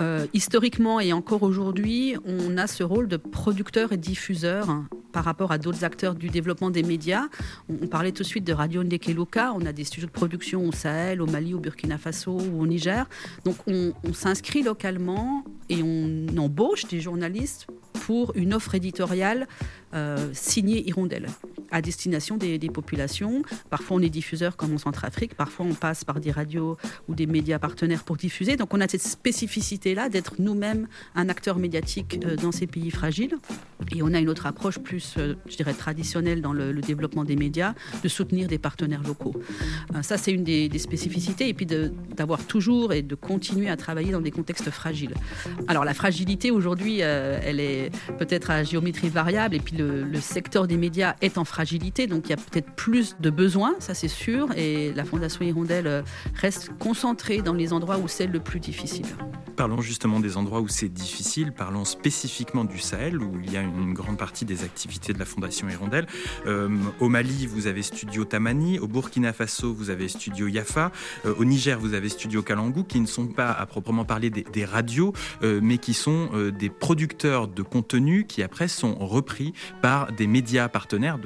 euh, 0.00 0.26
historiquement 0.34 1.00
et 1.00 1.12
encore 1.12 1.42
aujourd'hui, 1.42 2.16
on 2.26 2.56
a 2.58 2.66
ce 2.66 2.82
rôle 2.82 3.08
de 3.08 3.16
producteur 3.16 3.92
et 3.92 3.96
diffuseur 3.96 4.68
hein, 4.68 4.88
par 5.12 5.24
rapport 5.24 5.52
à 5.52 5.58
d'autres 5.58 5.84
acteurs 5.84 6.14
du 6.14 6.28
développement 6.28 6.70
des 6.70 6.82
médias. 6.82 7.24
On, 7.68 7.86
parlait 7.86 8.12
tout 8.12 8.22
de 8.22 8.28
suite 8.28 8.44
de 8.44 8.52
Radio 8.52 8.84
Ndekeluka, 8.84 9.52
on 9.54 9.64
a 9.64 9.72
des 9.72 9.84
studios 9.84 10.06
de 10.06 10.12
production 10.12 10.66
au 10.66 10.72
Sahel, 10.72 11.22
au 11.22 11.26
Mali, 11.26 11.54
au 11.54 11.60
Burkina 11.60 11.96
Faso 11.96 12.32
ou 12.32 12.60
au 12.60 12.66
Niger. 12.66 13.08
Donc 13.44 13.56
on, 13.66 13.92
on 14.04 14.12
s'inscrit 14.12 14.62
localement 14.62 15.44
et 15.68 15.82
on 15.82 16.26
embauche 16.36 16.86
des 16.86 17.00
journalistes 17.00 17.66
pour 18.06 18.32
une 18.36 18.54
offre 18.54 18.74
éditoriale 18.74 19.48
euh, 19.96 20.28
signée 20.34 20.86
Hirondelle 20.86 21.26
à 21.70 21.80
destination 21.80 22.36
des, 22.36 22.58
populations. 22.68 23.42
Parfois, 23.70 23.96
on 23.96 24.00
est 24.00 24.10
diffuseur 24.10 24.56
comme 24.56 24.74
en 24.74 24.78
Centrafrique, 24.78 25.34
parfois, 25.34 25.66
on 25.66 25.74
passe 25.74 26.04
par 26.04 26.20
des 26.20 26.30
radios 26.30 26.76
ou 27.08 27.14
des 27.14 27.26
médias 27.26 27.58
partenaires 27.58 28.04
pour 28.04 28.16
diffuser. 28.16 28.56
Donc, 28.56 28.74
on 28.74 28.80
a 28.80 28.88
cette 28.88 29.02
spécificité-là 29.02 30.08
d'être 30.08 30.34
nous-mêmes 30.38 30.86
un 31.14 31.28
acteur 31.28 31.58
médiatique 31.58 32.20
euh, 32.24 32.36
dans 32.36 32.52
ces 32.52 32.66
pays 32.66 32.90
fragiles. 32.90 33.36
Et 33.94 34.02
on 34.02 34.12
a 34.14 34.20
une 34.20 34.28
autre 34.28 34.46
approche 34.46 34.78
plus, 34.78 35.14
euh, 35.18 35.34
je 35.48 35.56
dirais, 35.56 35.74
traditionnelle 35.74 36.40
dans 36.40 36.52
le, 36.52 36.74
développement 36.86 37.24
des 37.24 37.36
médias, 37.36 37.74
de 38.02 38.08
soutenir 38.08 38.48
des 38.48 38.58
partenaires 38.58 39.02
locaux. 39.02 39.34
ça, 40.02 40.18
c'est 40.18 40.30
une 40.30 40.44
des, 40.44 40.70
spécificités. 40.78 41.48
Et 41.48 41.54
puis, 41.54 41.66
d'avoir 41.66 42.44
toujours 42.44 42.92
et 42.92 43.02
de 43.02 43.14
continuer 43.14 43.68
à 43.68 43.76
travailler 43.76 44.12
dans 44.12 44.20
des 44.20 44.30
contextes 44.30 44.70
fragiles. 44.70 45.14
Alors, 45.66 45.84
la 45.84 45.94
fragilité, 45.94 46.50
aujourd'hui, 46.50 47.00
elle 47.00 47.60
est 47.60 47.90
peut-être 48.18 48.50
à 48.50 48.62
géométrie 48.62 49.08
variable. 49.08 49.54
Et 49.56 49.60
puis, 49.60 49.76
le 49.86 50.20
secteur 50.20 50.66
des 50.66 50.76
médias 50.76 51.14
est 51.20 51.38
en 51.38 51.44
fragilité 51.44 52.06
donc 52.06 52.26
il 52.26 52.30
y 52.30 52.32
a 52.32 52.36
peut-être 52.36 52.70
plus 52.72 53.16
de 53.20 53.30
besoins, 53.30 53.74
ça 53.78 53.94
c'est 53.94 54.08
sûr, 54.08 54.48
et 54.56 54.92
la 54.94 55.04
Fondation 55.04 55.44
Hirondelle 55.44 56.04
reste 56.34 56.70
concentrée 56.78 57.42
dans 57.42 57.54
les 57.54 57.72
endroits 57.72 57.98
où 57.98 58.08
c'est 58.08 58.26
le 58.26 58.40
plus 58.40 58.60
difficile. 58.60 59.06
Parlons 59.56 59.80
justement 59.80 60.20
des 60.20 60.36
endroits 60.36 60.60
où 60.60 60.68
c'est 60.68 60.88
difficile, 60.88 61.52
parlons 61.52 61.84
spécifiquement 61.84 62.64
du 62.64 62.78
Sahel, 62.78 63.22
où 63.22 63.40
il 63.42 63.52
y 63.52 63.56
a 63.56 63.62
une 63.62 63.94
grande 63.94 64.18
partie 64.18 64.44
des 64.44 64.64
activités 64.64 65.12
de 65.12 65.18
la 65.18 65.24
Fondation 65.24 65.68
Hirondelle. 65.68 66.06
Euh, 66.46 66.68
au 67.00 67.08
Mali, 67.08 67.46
vous 67.46 67.66
avez 67.66 67.82
Studio 67.82 68.24
Tamani, 68.24 68.78
au 68.78 68.86
Burkina 68.86 69.32
Faso, 69.32 69.72
vous 69.72 69.90
avez 69.90 70.08
Studio 70.08 70.46
Yafa, 70.46 70.92
euh, 71.24 71.34
au 71.38 71.44
Niger, 71.44 71.78
vous 71.78 71.94
avez 71.94 72.08
Studio 72.08 72.42
Kalangu, 72.42 72.84
qui 72.84 73.00
ne 73.00 73.06
sont 73.06 73.26
pas 73.26 73.50
à 73.50 73.66
proprement 73.66 74.04
parler 74.04 74.30
des, 74.30 74.64
radios, 74.64 75.12
mais 75.42 75.78
qui 75.78 75.94
sont 75.94 76.30
des 76.58 76.70
producteurs 76.70 77.46
de 77.46 77.62
contenu 77.62 78.26
qui 78.26 78.42
après 78.42 78.68
sont 78.68 78.94
repris 78.94 79.52
par 79.80 80.12
des 80.12 80.26
médias 80.26 80.68
partenaires 80.68 81.18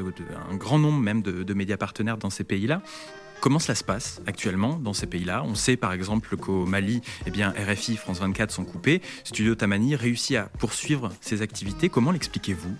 un 0.50 0.56
grand 0.56 0.78
nombre 0.78 1.00
même 1.00 1.22
de, 1.22 1.54
médias 1.54 1.76
partenaires 1.76 2.16
dans 2.16 2.30
ces 2.30 2.44
pays-là. 2.44 2.82
Comment 3.40 3.58
cela 3.58 3.74
se 3.74 3.84
passe 3.84 4.20
actuellement 4.26 4.74
dans 4.74 4.92
ces 4.92 5.06
pays-là? 5.06 5.42
On 5.46 5.54
sait 5.54 5.76
par 5.76 5.94
exemple 5.94 6.36
qu'au 6.36 6.66
Mali, 6.66 7.00
eh 7.26 7.44
RFI, 7.44 7.96
France 7.96 8.20
24 8.20 8.50
sont 8.50 8.66
coupés. 8.66 9.00
Studio 9.24 9.54
Tamani 9.54 9.96
réussit 9.96 10.36
à 10.36 10.42
poursuivre 10.58 11.10
ses 11.22 11.40
activités. 11.40 11.88
Comment 11.88 12.10
l'expliquez-vous? 12.10 12.76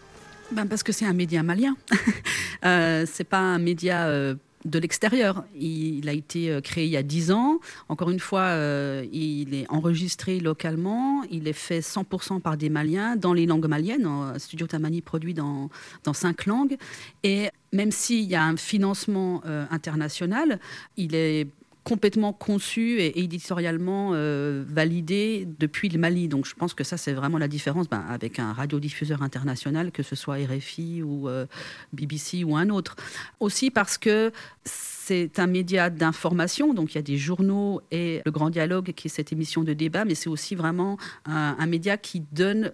Ben 0.52 0.67
Parce 0.67 0.83
que 0.83 0.93
c'est 0.93 1.07
un 1.07 1.14
média 1.14 1.43
malien. 1.43 1.76
euh, 2.67 3.07
c'est 3.11 3.25
pas 3.25 3.38
un 3.38 3.59
média 3.59 4.07
euh, 4.07 4.35
de 4.64 4.79
l'extérieur. 4.79 5.45
Il, 5.59 6.09
a 6.09 6.12
été 6.12 6.50
euh, 6.50 6.61
créé 6.61 6.85
il 6.85 6.90
y 6.90 6.97
a 6.97 7.02
10 7.02 7.33
ans. 7.33 7.61
Encore 7.88 8.11
une 8.11 8.21
fois, 8.21 8.43
euh, 8.43 9.07
il 9.12 9.55
est 9.55 9.67
enregistré 9.71 10.40
localement. 10.40 11.23
Il 11.31 11.49
est 11.49 11.52
fait 11.52 11.81
100% 11.81 12.40
par 12.40 12.57
des 12.57 12.69
Maliens 12.69 13.17
dans 13.17 13.33
les 13.33 13.47
langues 13.47 13.67
maliennes. 13.67 14.09
Studio 14.38 14.67
Tamani 14.67 15.00
produit 15.00 15.35
dans, 15.35 15.71
dans 16.05 16.12
cinq 16.12 16.47
langues. 16.47 16.76
Et 17.23 17.50
même 17.73 17.90
s'il 17.90 18.25
y 18.25 18.35
a 18.35 18.45
un 18.45 18.57
financement 18.57 19.43
euh, 19.47 19.64
international, 19.71 20.59
il 20.97 21.14
est 21.14 21.47
complètement 21.85 22.33
conçu 22.33 23.01
et 23.01 23.21
éditorialement 23.21 24.11
euh, 24.13 24.65
validé 24.67 25.49
depuis 25.59 25.89
le 25.89 25.99
Mali. 25.99 26.29
Donc 26.29 26.47
je 26.47 26.55
pense 26.55 26.75
que 26.75 26.85
ça, 26.85 26.97
c'est 26.97 27.13
vraiment 27.13 27.39
la 27.39 27.49
différence 27.49 27.89
ben, 27.89 28.05
avec 28.09 28.39
un 28.39 28.53
radiodiffuseur 28.53 29.23
international, 29.23 29.91
que 29.91 30.03
ce 30.03 30.15
soit 30.15 30.37
RFI 30.37 31.03
ou 31.03 31.29
euh, 31.29 31.47
BBC 31.93 32.45
ou 32.45 32.57
un 32.57 32.69
autre. 32.69 32.97
Aussi 33.41 33.71
parce 33.71 33.99
que 33.99 34.33
c'est 34.65 35.39
un 35.39 35.47
média 35.47 35.91
d'information, 35.91 36.75
donc 36.75 36.93
il 36.93 36.97
y 36.97 36.99
a 36.99 37.03
des 37.03 37.17
journaux 37.17 37.81
et 37.91 38.21
le 38.25 38.31
Grand 38.31 38.51
Dialogue 38.51 38.93
qui 38.93 39.09
est 39.09 39.11
cette 39.11 39.33
émission 39.33 39.65
de 39.65 39.73
débat, 39.73 40.05
mais 40.05 40.15
c'est 40.15 40.29
aussi 40.29 40.55
vraiment 40.55 40.99
un, 41.25 41.67
média 41.67 41.97
qui 41.97 42.23
donne 42.33 42.73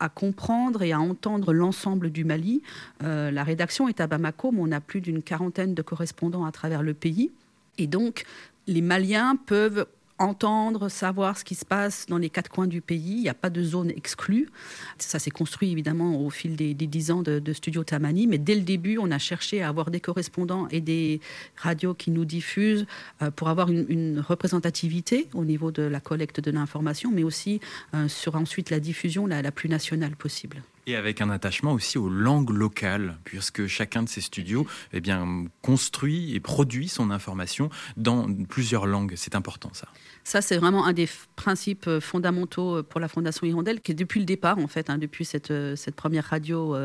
à 0.00 0.08
comprendre 0.08 0.82
et 0.82 0.92
à 0.92 1.00
entendre 1.00 1.52
l'ensemble 1.52 2.10
du 2.10 2.24
Mali. 2.24 2.62
Euh, 3.02 3.30
la 3.30 3.44
rédaction 3.44 3.88
est 3.88 4.00
à 4.00 4.06
Bamako, 4.06 4.50
mais 4.52 4.60
on 4.62 4.72
a 4.72 4.80
plus 4.80 5.00
d'une 5.00 5.22
quarantaine 5.22 5.74
de 5.74 5.82
correspondants 5.82 6.44
à 6.44 6.52
travers 6.52 6.82
le 6.82 6.94
pays. 6.94 7.30
Et 7.78 7.86
donc, 7.86 8.24
les 8.66 8.82
Maliens 8.82 9.36
peuvent 9.36 9.86
entendre, 10.18 10.88
savoir 10.88 11.36
ce 11.36 11.44
qui 11.44 11.54
se 11.54 11.64
passe 11.64 12.06
dans 12.06 12.18
les 12.18 12.30
quatre 12.30 12.50
coins 12.50 12.66
du 12.66 12.80
pays. 12.80 13.16
Il 13.16 13.22
n'y 13.22 13.28
a 13.28 13.34
pas 13.34 13.50
de 13.50 13.62
zone 13.62 13.90
exclue. 13.90 14.48
Ça 14.98 15.18
s'est 15.18 15.30
construit 15.30 15.70
évidemment 15.70 16.20
au 16.20 16.30
fil 16.30 16.56
des, 16.56 16.74
dix 16.74 17.10
ans 17.10 17.22
de, 17.22 17.52
Studio 17.52 17.84
Tamani, 17.84 18.26
mais 18.26 18.38
dès 18.38 18.54
le 18.54 18.62
début, 18.62 18.98
on 18.98 19.10
a 19.10 19.18
cherché 19.18 19.62
à 19.62 19.68
avoir 19.68 19.90
des 19.90 20.00
correspondants 20.00 20.68
et 20.68 20.80
des 20.80 21.20
radios 21.56 21.94
qui 21.94 22.10
nous 22.10 22.24
diffusent 22.24 22.86
euh, 23.22 23.30
pour 23.30 23.48
avoir 23.48 23.70
une, 23.70 24.22
représentativité 24.26 25.28
au 25.34 25.44
niveau 25.44 25.70
de 25.70 25.82
la 25.82 26.00
collecte 26.00 26.40
de 26.40 26.50
l'information, 26.50 27.10
mais 27.12 27.22
aussi 27.22 27.60
euh, 27.94 28.08
sur 28.08 28.36
ensuite 28.36 28.70
la 28.70 28.80
diffusion 28.80 29.26
la 29.26 29.52
plus 29.52 29.68
nationale 29.68 30.16
possible. 30.16 30.62
Et 30.88 30.94
avec 30.94 31.20
un 31.20 31.30
attachement 31.30 31.72
aussi 31.72 31.98
aux 31.98 32.08
langues 32.08 32.50
locales, 32.50 33.18
puisque 33.24 33.66
chacun 33.66 34.04
de 34.04 34.08
ces 34.08 34.20
studios 34.20 34.66
eh 34.92 35.00
bien, 35.00 35.46
construit 35.60 36.34
et 36.34 36.40
produit 36.40 36.86
son 36.88 37.10
information 37.10 37.70
dans 37.96 38.32
plusieurs 38.44 38.86
langues. 38.86 39.14
C'est 39.16 39.34
important 39.34 39.70
ça. 39.72 39.88
Ça, 40.26 40.42
c'est 40.42 40.56
vraiment 40.56 40.84
un 40.86 40.92
des 40.92 41.08
principes 41.36 41.86
euh, 41.86 42.00
fondamentaux 42.00 42.78
euh, 42.78 42.82
pour 42.82 42.98
la 42.98 43.06
Fondation 43.06 43.46
Hirondelle, 43.46 43.80
qui 43.80 43.92
est 43.92 43.94
depuis 43.94 44.18
le 44.18 44.26
départ, 44.26 44.58
en 44.58 44.66
fait, 44.66 44.90
hein, 44.90 44.98
depuis 44.98 45.24
cette, 45.24 45.52
euh, 45.52 45.76
cette, 45.76 45.94
première 45.94 46.24
radio 46.24 46.76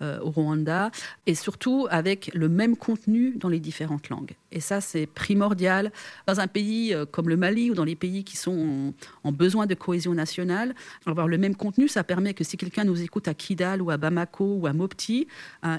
au 0.00 0.30
Rwanda, 0.30 0.90
et 1.26 1.34
surtout 1.34 1.86
avec 1.90 2.30
le 2.32 2.48
même 2.48 2.76
contenu 2.76 3.34
dans 3.36 3.50
les 3.50 3.60
différentes 3.60 4.08
langues. 4.08 4.32
Et 4.52 4.60
ça, 4.60 4.80
c'est 4.80 5.06
primordial. 5.06 5.92
Dans 6.26 6.40
un 6.40 6.46
pays 6.46 6.94
comme 7.10 7.28
le 7.28 7.36
Mali 7.36 7.70
ou 7.70 7.74
dans 7.74 7.84
les 7.84 7.94
pays 7.94 8.24
qui 8.24 8.36
sont 8.36 8.94
en, 9.22 9.32
besoin 9.32 9.66
de 9.66 9.74
cohésion 9.74 10.14
nationale, 10.14 10.74
avoir 11.04 11.28
le 11.28 11.36
même 11.36 11.54
contenu, 11.54 11.88
ça 11.88 12.04
permet 12.04 12.32
que 12.32 12.44
si 12.44 12.56
quelqu'un 12.56 12.84
nous 12.84 13.02
écoute 13.02 13.28
à 13.28 13.34
Kidal 13.34 13.82
ou 13.82 13.90
à 13.90 13.98
Bamako 13.98 14.54
ou 14.60 14.66
à 14.66 14.72
Mopti, 14.72 15.28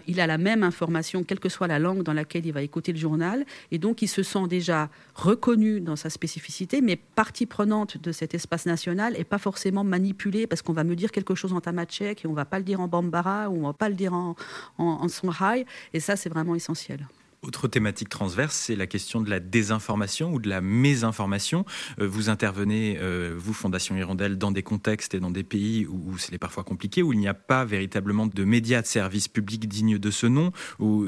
il 0.07 0.19
a 0.19 0.27
la 0.27 0.37
même 0.37 0.63
information, 0.63 1.23
quelle 1.23 1.39
que 1.39 1.49
soit 1.49 1.67
la 1.67 1.79
langue 1.79 2.03
dans 2.03 2.13
laquelle 2.13 2.45
il 2.45 2.53
va 2.53 2.61
écouter 2.61 2.91
le 2.91 2.99
journal, 2.99 3.45
et 3.71 3.79
donc 3.79 4.01
il 4.01 4.07
se 4.07 4.21
sent 4.21 4.47
déjà 4.47 4.89
reconnu 5.15 5.81
dans 5.81 5.95
sa 5.95 6.09
spécificité, 6.09 6.81
mais 6.81 6.98
partie 7.15 7.45
prenante 7.45 7.97
de 7.97 8.11
cet 8.11 8.33
espace 8.33 8.65
national 8.65 9.15
et 9.17 9.23
pas 9.23 9.37
forcément 9.37 9.83
manipulée 9.83 10.47
parce 10.47 10.61
qu'on 10.61 10.73
va 10.73 10.83
me 10.83 10.95
dire 10.95 11.11
quelque 11.11 11.35
chose 11.35 11.53
en 11.53 11.61
tamachek 11.61 12.23
et 12.23 12.27
on 12.27 12.33
va 12.33 12.45
pas 12.45 12.59
le 12.59 12.63
dire 12.63 12.79
en 12.79 12.87
bambara 12.87 13.49
ou 13.49 13.57
on 13.63 13.67
va 13.67 13.73
pas 13.73 13.89
le 13.89 13.95
dire 13.95 14.13
en, 14.13 14.35
en, 14.77 14.85
en 14.85 15.07
songhai. 15.07 15.65
Et 15.93 15.99
ça, 15.99 16.15
c'est 16.15 16.29
vraiment 16.29 16.55
essentiel. 16.55 17.07
Autre 17.41 17.69
thématique 17.69 18.09
transverse, 18.09 18.53
c'est 18.53 18.75
la 18.75 18.85
question 18.85 19.21
de 19.21 19.29
la 19.29 19.39
désinformation 19.39 20.33
ou 20.33 20.39
de 20.39 20.49
la 20.49 20.59
mésinformation. 20.59 21.63
Euh, 22.01 22.05
vous 22.05 22.29
intervenez, 22.29 22.97
euh, 22.99 23.33
vous, 23.37 23.53
Fondation 23.53 23.95
Hirondelle, 23.95 24.37
dans 24.37 24.51
des 24.51 24.61
contextes 24.61 25.13
et 25.13 25.21
dans 25.21 25.31
des 25.31 25.43
pays 25.43 25.87
où, 25.87 26.17
c'est 26.17 26.37
parfois 26.37 26.65
compliqué, 26.65 27.01
où 27.01 27.13
il 27.13 27.19
n'y 27.19 27.29
a 27.29 27.33
pas 27.33 27.63
véritablement 27.63 28.27
de 28.27 28.43
médias 28.43 28.81
de 28.81 28.87
service 28.87 29.29
public 29.29 29.69
dignes 29.69 29.97
de 29.97 30.11
ce 30.11 30.27
nom, 30.27 30.51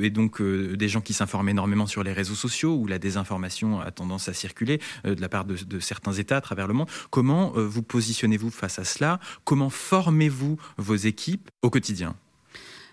et 0.01 0.09
donc 0.09 0.39
euh, 0.39 0.77
des 0.77 0.87
gens 0.87 1.01
qui 1.01 1.11
s'informent 1.11 1.49
énormément 1.49 1.85
sur 1.85 2.01
les 2.01 2.13
réseaux 2.13 2.35
sociaux, 2.35 2.75
où 2.75 2.87
la 2.87 2.97
désinformation 2.97 3.81
a 3.81 3.91
tendance 3.91 4.29
à 4.29 4.33
circuler 4.33 4.79
de 5.03 5.19
la 5.19 5.27
part 5.27 5.43
de, 5.43 5.79
certains 5.79 6.13
États 6.13 6.37
à 6.37 6.41
travers 6.41 6.67
le 6.67 6.73
monde. 6.73 6.87
Comment 7.09 7.51
vous 7.55 7.83
positionnez-vous 7.83 8.51
face 8.51 8.79
à 8.79 8.85
cela? 8.85 9.19
Comment 9.43 9.69
formez-vous 9.69 10.57
vos 10.77 10.95
équipes 10.95 11.49
au 11.61 11.69
quotidien? 11.69 12.15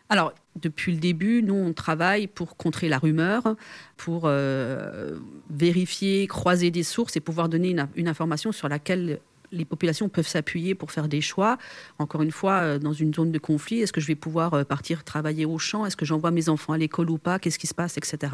Alors, 0.08 0.32
depuis 0.56 0.92
le 0.92 0.98
début, 0.98 1.42
nous, 1.42 1.54
on 1.54 1.72
travaille 1.72 2.26
pour 2.26 2.56
contrer 2.56 2.88
la 2.88 2.98
rumeur, 2.98 3.56
pour 3.96 4.22
euh, 4.24 5.18
vérifier, 5.50 6.26
croiser 6.26 6.70
des 6.70 6.82
sources 6.82 7.16
et 7.16 7.20
pouvoir 7.20 7.48
donner 7.48 7.76
une, 7.96 8.08
information 8.08 8.52
sur 8.52 8.68
laquelle 8.68 9.20
les 9.52 9.64
populations 9.64 10.08
peuvent 10.08 10.26
s'appuyer 10.26 10.74
pour 10.74 10.92
faire 10.92 11.08
des 11.08 11.20
choix. 11.20 11.58
Encore 11.98 12.22
une 12.22 12.30
fois, 12.30 12.60
euh, 12.60 12.78
dans 12.78 12.92
une 12.92 13.14
zone 13.14 13.32
de 13.32 13.38
conflit, 13.38 13.80
est-ce 13.80 13.92
que 13.92 14.00
je 14.00 14.06
vais 14.06 14.14
pouvoir 14.14 14.54
euh, 14.54 14.64
partir 14.64 15.04
travailler 15.04 15.44
au 15.44 15.58
champ? 15.58 15.86
Est-ce 15.86 15.96
que 15.96 16.04
j'envoie 16.04 16.30
mes 16.30 16.48
enfants 16.48 16.72
à 16.72 16.78
l'école 16.78 17.10
ou 17.10 17.18
pas? 17.18 17.38
Qu'est-ce 17.38 17.58
qui 17.58 17.66
se 17.66 17.74
passe? 17.74 17.96
Etc. 17.96 18.32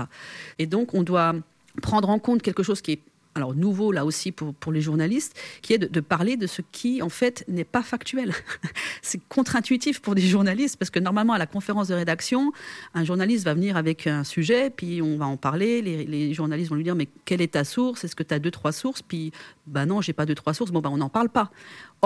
Et 0.58 0.66
donc, 0.66 0.94
on 0.94 1.02
doit 1.02 1.34
prendre 1.82 2.08
en 2.08 2.18
compte 2.20 2.42
quelque 2.42 2.62
chose 2.62 2.80
qui 2.80 2.92
est 2.92 3.00
alors 3.34 3.54
nouveau 3.54 3.92
là 3.92 4.04
aussi 4.04 4.32
pour, 4.32 4.54
pour 4.54 4.72
les 4.72 4.80
journalistes, 4.80 5.36
qui 5.62 5.74
est 5.74 5.78
de, 5.78 6.00
parler 6.00 6.36
de 6.36 6.46
ce 6.46 6.62
qui 6.72 7.02
en 7.02 7.08
fait 7.08 7.44
n'est 7.48 7.64
pas 7.64 7.82
factuel. 7.82 8.32
c'est 9.02 9.20
contre-intuitif 9.28 10.00
pour 10.00 10.14
des 10.14 10.22
journalistes 10.22 10.76
parce 10.76 10.90
que 10.90 10.98
normalement 10.98 11.32
à 11.32 11.38
la 11.38 11.46
conférence 11.46 11.88
de 11.88 11.94
rédaction, 11.94 12.52
un 12.94 13.04
journaliste 13.04 13.44
va 13.44 13.54
venir 13.54 13.76
avec 13.76 14.06
un 14.06 14.24
sujet, 14.24 14.70
puis 14.70 15.02
on 15.02 15.16
va 15.16 15.26
en 15.26 15.36
parler, 15.36 15.82
les, 15.82 16.34
journalistes 16.34 16.70
vont 16.70 16.76
lui 16.76 16.84
dire 16.84 16.94
mais 16.94 17.08
quelle 17.24 17.40
est 17.40 17.52
ta 17.52 17.64
source? 17.64 18.04
Est-ce 18.04 18.16
que 18.16 18.22
tu 18.22 18.34
as 18.34 18.38
deux 18.38 18.50
trois 18.50 18.72
sources? 18.72 19.02
Puis 19.02 19.32
ben 19.66 19.86
non, 19.86 20.00
j'ai 20.00 20.12
pas 20.12 20.26
deux 20.26 20.34
trois 20.34 20.54
sources. 20.54 20.70
Bon 20.70 20.80
ben 20.80 20.90
on 20.90 20.98
n'en 20.98 21.08
parle 21.08 21.28
pas. 21.28 21.50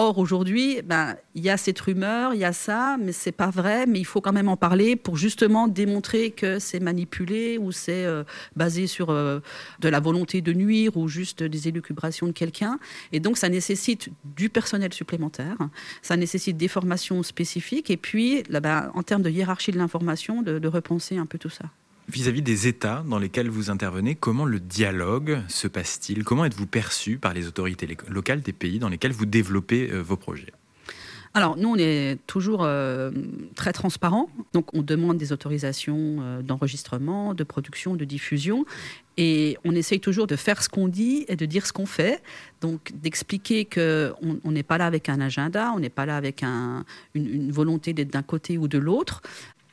Or, 0.01 0.19
aujourd'hui, 0.19 0.81
ben, 0.85 1.17
il 1.35 1.43
y 1.43 1.51
a 1.51 1.57
cette 1.57 1.81
rumeur, 1.81 2.33
il 2.33 2.39
y 2.39 2.45
a 2.45 2.53
ça, 2.53 2.97
mais 3.01 3.11
c'est 3.11 3.33
pas 3.33 3.51
vrai, 3.51 3.85
mais 3.85 3.99
il 3.99 4.05
faut 4.05 4.21
quand 4.21 4.33
même 4.33 4.49
en 4.49 4.57
parler 4.57 4.95
pour 4.95 5.17
justement 5.17 5.67
démontrer 5.67 6.31
que 6.31 6.61
c'est 6.61 6.79
manipulé 6.79 7.59
ou 7.59 7.73
c'est 7.73 8.05
euh, 8.05 8.23
basé 8.55 8.87
sur 8.87 9.11
euh, 9.11 9.41
de 9.81 9.89
la 9.89 9.99
volonté 9.99 10.41
de 10.41 10.53
nuire 10.53 10.97
ou 10.97 11.09
juste 11.19 11.43
des 11.43 11.69
élucubrations 11.69 12.27
de 12.27 12.33
quelqu'un. 12.33 12.79
Et 13.13 13.21
donc, 13.21 13.37
ça 13.37 13.49
nécessite 13.49 14.09
du 14.25 14.49
personnel 14.49 14.93
supplémentaire, 14.93 15.59
ça 16.03 16.17
nécessite 16.17 16.57
des 16.57 16.69
formations 16.69 17.23
spécifiques 17.23 17.91
et 17.91 17.97
puis, 17.97 18.45
là, 18.49 18.61
ben, 18.61 18.91
en 18.95 19.03
termes 19.03 19.23
de 19.23 19.31
hiérarchie 19.31 19.73
de 19.73 19.79
l'information, 19.79 20.43
de 20.43 20.69
repenser 20.69 21.17
un 21.17 21.27
peu 21.27 21.39
tout 21.39 21.51
ça. 21.51 21.67
Vis-à-vis 22.11 22.41
des 22.41 22.67
États 22.67 23.05
dans 23.07 23.19
lesquels 23.19 23.51
vous 23.51 23.69
intervenez, 23.69 24.15
comment 24.15 24.47
le 24.47 24.61
dialogue 24.61 25.41
se 25.49 25.69
passe-t-il? 25.69 26.25
Comment 26.25 26.47
êtes-vous 26.47 26.67
perçu 26.67 27.19
par 27.19 27.35
les 27.35 27.47
autorités 27.47 27.87
locales 28.09 28.41
des 28.41 28.55
pays 28.55 28.79
dans 28.79 28.89
lesquels 28.89 29.13
vous 29.13 29.27
développez 29.27 29.91
euh, 29.93 30.01
vos 30.01 30.17
projets? 30.17 30.53
Alors, 31.35 31.57
nous, 31.57 31.69
on 31.69 31.77
est 31.77 32.19
toujours 32.27 32.65
euh, 32.65 33.11
très 33.55 33.73
transparent. 33.73 34.29
Donc, 34.53 34.73
on 34.75 34.83
demande 34.83 35.19
des 35.19 35.33
autorisations 35.33 36.19
euh, 36.21 36.43
d'enregistrement, 36.43 37.35
de 37.35 37.45
production, 37.45 37.95
de 37.95 38.05
diffusion. 38.05 38.65
Et 39.17 39.59
on 39.65 39.75
essaye 39.75 40.01
toujours 40.01 40.27
de 40.27 40.37
faire 40.37 40.63
ce 40.63 40.69
qu'on 40.69 40.89
dit 40.89 41.25
et 41.29 41.37
de 41.37 41.45
dire 41.45 41.67
ce 41.67 41.73
qu'on 41.73 41.87
fait. 41.87 42.23
Donc, 42.61 42.93
d'expliquer 42.95 43.65
qu'on 43.65 44.51
n'est 44.51 44.63
pas 44.63 44.79
là 44.79 44.87
avec 44.87 45.09
un 45.09 45.21
agenda, 45.21 45.73
on 45.75 45.81
n'est 45.81 45.91
pas 45.91 46.07
là 46.07 46.17
avec 46.17 46.43
une, 46.43 46.85
une, 47.15 47.51
volonté 47.51 47.93
d'être 47.93 48.13
d'un 48.13 48.23
côté 48.23 48.59
ou 48.59 48.69
de 48.69 48.79
l'autre. 48.79 49.23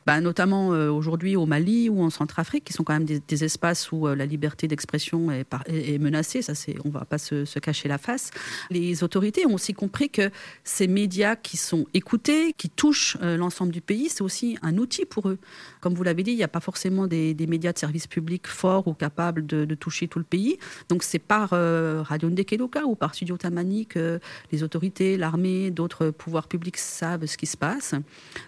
Bah, 0.06 0.22
notamment 0.22 0.72
euh, 0.72 0.92
aujourd'hui 0.92 1.36
au 1.36 1.48
Mali 1.48 1.90
ou 1.90 2.04
en 2.04 2.12
Centrafrique, 2.12 2.66
qui 2.66 2.74
sont 2.74 2.84
quand 2.84 2.94
même 2.94 3.06
des, 3.06 3.44
espaces 3.44 3.92
où 3.92 4.08
euh, 4.08 4.16
la 4.16 4.28
liberté 4.28 4.68
d'expression 4.68 5.32
est, 5.32 5.98
menacée. 6.00 6.44
Ça, 6.44 6.54
c'est, 6.54 6.76
on 6.86 6.90
ne 6.90 6.94
va 6.94 7.06
pas 7.06 7.18
se, 7.18 7.58
cacher 7.58 7.90
la 7.90 7.98
face. 7.98 8.30
Les 8.70 9.04
autorités 9.04 9.48
ont 9.48 9.56
aussi 9.56 9.74
compris 9.74 10.12
que 10.12 10.30
ces 10.64 10.88
médias 10.88 11.36
qui 11.36 11.58
sont 11.58 11.88
écoutés, 11.96 12.54
qui 12.54 12.70
touchent 12.70 13.18
euh, 13.24 13.36
l'ensemble 13.36 13.72
du 13.72 13.82
pays, 13.82 14.10
c'est 14.10 14.22
aussi 14.22 14.58
un 14.62 14.78
outil 14.78 15.06
pour 15.06 15.28
eux. 15.28 15.40
Comme 15.82 15.96
vous 15.96 16.04
l'avez 16.04 16.22
dit, 16.22 16.32
il 16.32 16.38
n'y 16.38 16.44
a 16.44 16.48
pas 16.48 16.60
forcément 16.60 17.08
des, 17.08 17.36
médias 17.48 17.74
de 17.74 17.80
service 17.80 18.06
public 18.06 18.48
forts 18.48 18.88
ou 18.88 18.94
capables 18.94 19.46
de, 19.46 19.66
toucher 19.76 20.08
tout 20.08 20.20
le 20.20 20.26
pays. 20.26 20.58
Donc 20.88 21.02
c'est 21.04 21.20
par 21.20 21.50
Radio 21.50 22.30
Ndekeloka 22.30 22.86
ou 22.86 22.96
par 22.96 23.14
Studio 23.16 23.38
Tamani 23.38 23.86
que 23.86 24.20
les 24.52 24.64
autorités, 24.64 25.18
l'armée, 25.18 25.72
d'autres 25.72 26.12
pouvoirs 26.12 26.48
publics 26.48 26.78
savent 26.78 27.26
ce 27.26 27.38
qui 27.38 27.46
se 27.46 27.58
passe. 27.58 27.96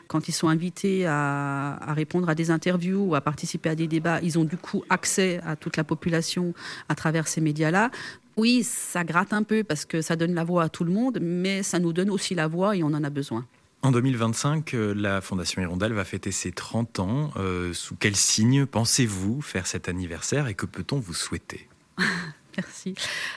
Quand 0.07 0.27
ils 0.27 0.33
sont 0.33 0.47
invités 0.47 1.05
à 1.05 1.46
à, 1.47 1.93
répondre 1.93 2.29
à 2.29 2.35
des 2.35 2.51
interviews 2.51 3.01
ou 3.01 3.15
à 3.15 3.21
participer 3.21 3.69
à 3.69 3.75
des 3.75 3.87
débats, 3.87 4.19
ils 4.21 4.37
ont 4.37 4.43
du 4.43 4.57
coup 4.57 4.83
accès 4.89 5.39
à 5.45 5.55
toute 5.55 5.77
la 5.77 5.83
population 5.83 6.53
à 6.89 6.95
travers 6.95 7.27
ces 7.27 7.41
médias-là. 7.41 7.91
Oui, 8.35 8.63
ça 8.63 9.03
gratte 9.03 9.33
un 9.33 9.43
peu 9.43 9.63
parce 9.63 9.85
que 9.85 10.01
ça 10.01 10.15
donne 10.15 10.33
la 10.33 10.43
voix 10.43 10.63
à 10.63 10.69
tout 10.69 10.83
le 10.83 10.91
monde, 10.91 11.19
mais 11.21 11.63
ça 11.63 11.79
nous 11.79 11.93
donne 11.93 12.09
aussi 12.09 12.35
la 12.35 12.47
voix 12.47 12.75
et 12.75 12.83
on 12.83 12.87
en 12.87 13.03
a 13.03 13.09
besoin. 13.09 13.45
En 13.83 13.91
2025, 13.91 14.73
euh, 14.73 14.93
la 14.95 15.21
Fondation 15.21 15.61
Hirondelle 15.61 15.93
va 15.93 16.03
fêter 16.03 16.31
ses 16.31 16.51
30 16.51 16.99
ans. 16.99 17.31
Euh, 17.37 17.73
sous 17.73 17.95
quel 17.95 18.15
signe 18.15 18.65
pensez-vous 18.65 19.41
faire 19.41 19.67
cet 19.67 19.87
anniversaire 19.87 20.47
et 20.47 20.55
que 20.55 20.65
peut-on 20.65 20.99
vous 20.99 21.13
souhaiter? 21.13 21.67
Merci. 22.57 22.95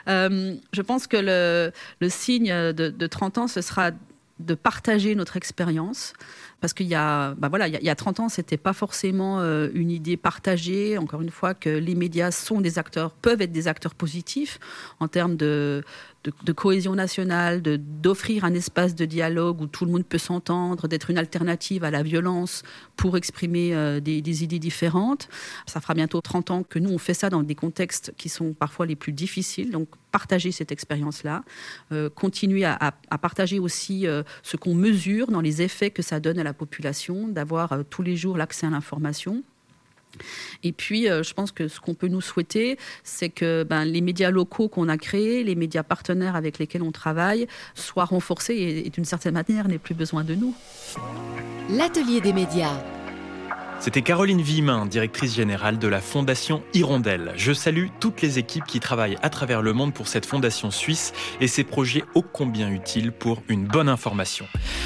Euh, 0.09 0.57
je 0.73 0.83
pense 0.83 1.07
que 1.07 1.19
le, 2.01 2.09
signe 2.09 2.51
de, 2.51 2.89
de 2.89 3.07
30 3.07 3.39
ans, 3.39 3.49
ce 3.49 3.61
sera 3.61 3.91
de 4.41 4.55
partager 4.55 5.15
notre 5.15 5.37
expérience, 5.37 6.15
parce 6.61 6.75
qu'il 6.75 6.87
y 6.87 6.95
a, 6.95 7.35
bah 7.35 7.49
voilà, 7.49 7.69
il 7.69 7.83
y 7.83 7.89
a, 7.89 7.95
30 7.95 8.21
ans, 8.21 8.29
c'était 8.29 8.59
pas 8.59 8.75
forcément 8.75 9.41
euh, 9.41 9.69
une 9.75 9.91
idée 9.91 10.17
partagée. 10.17 10.99
Encore 10.99 11.23
une 11.23 11.31
fois, 11.31 11.55
que 11.55 11.71
les 11.71 11.95
médias 11.95 12.31
sont 12.31 12.61
des 12.61 12.79
acteurs, 12.79 13.13
peuvent 13.13 13.41
être 13.41 13.53
des 13.53 13.67
acteurs 13.67 13.95
positifs 13.95 14.59
en 15.01 15.09
termes 15.09 15.37
de, 15.37 15.83
cohésion 16.55 16.95
nationale, 16.95 17.63
d'offrir 17.63 18.45
un 18.45 18.53
espace 18.53 18.95
de 18.95 19.07
dialogue 19.07 19.63
où 19.63 19.67
tout 19.67 19.87
le 19.87 19.93
monde 19.93 20.05
peut 20.05 20.19
s'entendre, 20.19 20.87
d'être 20.87 21.09
une 21.09 21.17
alternative 21.17 21.83
à 21.83 21.91
la 21.91 22.03
violence 22.03 22.63
pour 22.97 23.17
exprimer 23.17 23.75
euh, 23.75 24.01
des, 24.01 24.45
idées 24.45 24.59
différentes. 24.59 25.29
Ça 25.67 25.81
fera 25.81 25.95
bientôt 25.95 26.21
30 26.21 26.51
ans 26.51 26.63
que 26.63 26.79
nous, 26.79 26.91
on 26.91 26.99
fait 26.99 27.15
ça 27.15 27.31
dans 27.31 27.43
des 27.43 27.55
contextes 27.55 28.13
qui 28.19 28.29
sont 28.29 28.53
parfois 28.53 28.85
les 28.85 28.97
plus 28.97 29.13
difficiles. 29.13 29.71
Donc, 29.71 29.89
partager 30.11 30.51
cette 30.51 30.73
expérience-là, 30.73 31.45
euh, 31.93 32.11
continuer 32.11 32.65
à, 32.65 32.93
partager 33.23 33.61
aussi 33.61 34.07
ce 34.43 34.57
qu'on 34.57 34.75
mesure 34.75 35.29
dans 35.29 35.41
les 35.41 35.63
effets 35.63 35.91
que 35.91 36.03
ça 36.03 36.19
donne 36.19 36.39
à 36.39 36.43
la 36.43 36.50
population, 36.53 37.29
d'avoir 37.29 37.85
tous 37.89 38.03
les 38.03 38.17
jours 38.17 38.37
l'accès 38.37 38.67
à 38.67 38.71
l'information. 38.71 39.43
Et 40.63 40.73
puis, 40.73 41.09
euh, 41.09 41.23
je 41.23 41.35
pense 41.35 41.53
que 41.53 41.69
ce 41.69 41.81
qu'on 41.81 41.95
peut 41.95 42.09
nous 42.09 42.21
souhaiter, 42.21 42.79
c'est 43.05 43.29
que 43.29 43.65
ben, 43.65 43.85
les 43.85 44.01
médias 44.01 44.31
locaux 44.31 44.69
qu'on 44.69 44.89
a 44.89 44.97
créés, 44.97 45.45
les 45.45 45.55
médias 45.55 45.83
partenaires 45.83 46.37
avec 46.37 46.59
lesquels 46.59 46.83
on 46.83 46.93
travaille, 46.93 47.47
soient 47.75 48.05
renforcés 48.05 48.83
et 48.85 48.91
d'une 48.91 49.05
certaine 49.05 49.35
manière 49.35 49.69
n'aient 49.69 49.79
plus 49.79 49.95
besoin 49.95 50.25
de 50.25 50.35
nous. 50.35 50.55
L'atelier 51.71 52.21
des 52.21 52.33
médias. 52.33 53.00
C'était 53.83 54.03
Caroline 54.03 54.43
Vimin, 54.43 54.85
directrice 54.85 55.35
générale 55.35 55.79
de 55.79 55.89
la 55.89 56.03
Fondation 56.03 56.63
Hirondelle. 56.75 57.33
Je 57.37 57.55
salue 57.55 57.87
toutes 57.99 58.21
les 58.21 58.39
équipes 58.39 58.67
qui 58.67 58.79
travaillent 58.79 59.17
à 59.23 59.31
travers 59.31 59.63
le 59.63 59.73
monde 59.73 59.95
pour 59.95 60.07
cette 60.07 60.27
fondation 60.27 60.71
suisse 60.71 61.15
et 61.41 61.47
ses 61.47 61.65
projets 61.65 62.05
ô 62.15 62.21
combien 62.21 62.71
utiles 62.71 63.11
pour 63.11 63.43
une 63.49 63.65
bonne 63.65 63.89
information. 63.89 64.45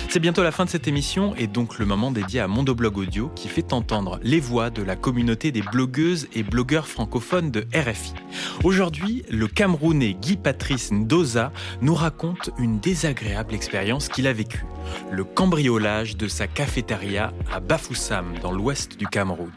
C'est 0.08 0.20
bientôt 0.20 0.44
la 0.44 0.52
fin 0.52 0.64
de 0.64 0.70
cette 0.70 0.86
émission 0.86 1.34
et 1.34 1.48
donc 1.48 1.80
le 1.80 1.86
moment 1.86 2.12
dédié 2.12 2.38
à 2.38 2.46
Mondoblog 2.46 2.96
Audio 2.96 3.32
qui 3.34 3.48
fait 3.48 3.72
entendre 3.72 4.20
les 4.22 4.38
voix 4.38 4.70
de 4.70 4.84
la 4.84 4.94
communauté 4.94 5.50
des 5.50 5.62
blogueuses 5.62 6.28
et 6.32 6.44
blogueurs 6.44 6.86
francophones 6.86 7.50
de 7.50 7.66
RFI. 7.74 8.14
Aujourd'hui, 8.62 9.24
le 9.28 9.48
Camerounais 9.48 10.14
Guy 10.14 10.36
Patrice 10.36 10.92
Ndoza 10.92 11.50
nous 11.80 11.94
raconte 11.96 12.50
une 12.58 12.78
désagréable 12.78 13.54
expérience 13.54 14.08
qu'il 14.08 14.28
a 14.28 14.32
vécue. 14.32 14.64
Le 15.10 15.24
cambriolage 15.24 16.16
de 16.16 16.28
sa 16.28 16.46
cafétéria 16.46 17.32
à 17.52 17.58
Bafoussam 17.58 18.34
dans 18.40 18.52
l'ouest 18.52 18.83
du 18.88 19.06
Cameroun. 19.06 19.50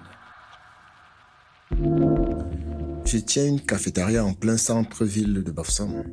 Je 3.05 3.17
tiens 3.17 3.45
une 3.45 3.61
cafétéria 3.61 4.23
en 4.23 4.33
plein 4.33 4.57
centre-ville 4.57 5.43
de 5.43 5.51
Bafoussam. 5.51 6.03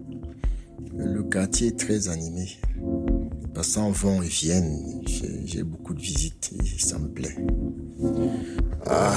Le 0.97 1.23
quartier 1.25 1.69
est 1.69 1.79
très 1.79 2.09
animé. 2.09 2.59
Les 3.41 3.49
passants 3.49 3.91
vont 3.91 4.23
et 4.23 4.29
viennent. 4.29 5.03
J'ai 5.45 5.63
beaucoup 5.63 5.95
de 5.95 6.01
visites 6.01 6.53
et 6.63 6.79
ça 6.79 6.99
me 6.99 7.09
plaît. 7.09 7.37
Ah, 8.87 9.17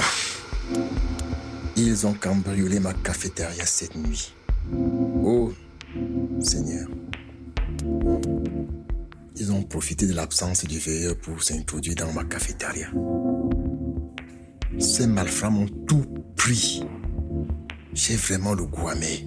ils 1.76 2.06
ont 2.06 2.14
cambriolé 2.14 2.80
ma 2.80 2.94
cafétéria 2.94 3.64
cette 3.64 3.94
nuit. 3.96 4.32
Oh, 5.22 5.52
Seigneur. 6.40 6.88
Ils 9.36 9.52
ont 9.52 9.62
profité 9.62 10.06
de 10.06 10.14
l'absence 10.14 10.64
du 10.64 10.78
veilleur 10.78 11.16
pour 11.16 11.42
s'introduire 11.42 11.94
dans 11.94 12.12
ma 12.12 12.24
cafétéria. 12.24 12.88
Ces 14.78 15.06
malfrats 15.06 15.50
m'ont 15.50 15.68
tout 15.86 16.04
pris. 16.36 16.84
J'ai 17.94 18.16
vraiment 18.16 18.54
le 18.54 18.64
goût 18.64 18.88
amer. 18.88 19.24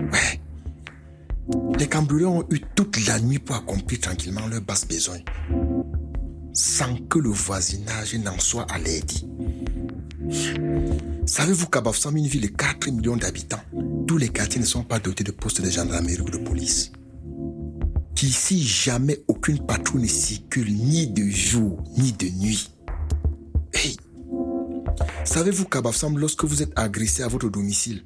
Ouais. 0.00 0.40
Les 1.78 1.86
cambrioleurs 1.86 2.32
ont 2.32 2.44
eu 2.50 2.60
toute 2.74 3.06
la 3.06 3.20
nuit 3.20 3.38
pour 3.38 3.56
accomplir 3.56 4.00
tranquillement 4.00 4.46
leurs 4.48 4.60
basses 4.62 4.86
besoins. 4.86 5.20
Sans 6.52 6.96
que 7.08 7.18
le 7.18 7.30
voisinage 7.30 8.14
n'en 8.16 8.38
soit 8.38 8.66
l'aide. 8.84 9.10
Savez-vous 11.26 11.66
qu'à 11.66 11.80
Bafoussam, 11.80 12.16
une 12.16 12.26
ville 12.26 12.42
de 12.42 12.46
4 12.48 12.90
millions 12.90 13.16
d'habitants, 13.16 13.62
tous 14.06 14.18
les 14.18 14.28
quartiers 14.28 14.60
ne 14.60 14.66
sont 14.66 14.84
pas 14.84 14.98
dotés 14.98 15.24
de 15.24 15.30
postes 15.30 15.62
de 15.62 15.70
gendarmerie 15.70 16.20
ou 16.20 16.30
de 16.30 16.38
police? 16.38 16.92
Qu'ici, 18.14 18.62
jamais 18.62 19.20
aucune 19.28 19.64
patrouille 19.64 20.02
ne 20.02 20.08
circule 20.08 20.72
ni 20.72 21.06
de 21.06 21.28
jour 21.28 21.82
ni 21.96 22.12
de 22.12 22.26
nuit. 22.28 22.71
Savez-vous 25.32 25.64
qu'à 25.64 25.80
Bafsam, 25.80 26.18
lorsque 26.18 26.44
vous 26.44 26.62
êtes 26.62 26.78
agressé 26.78 27.22
à 27.22 27.26
votre 27.26 27.48
domicile, 27.48 28.04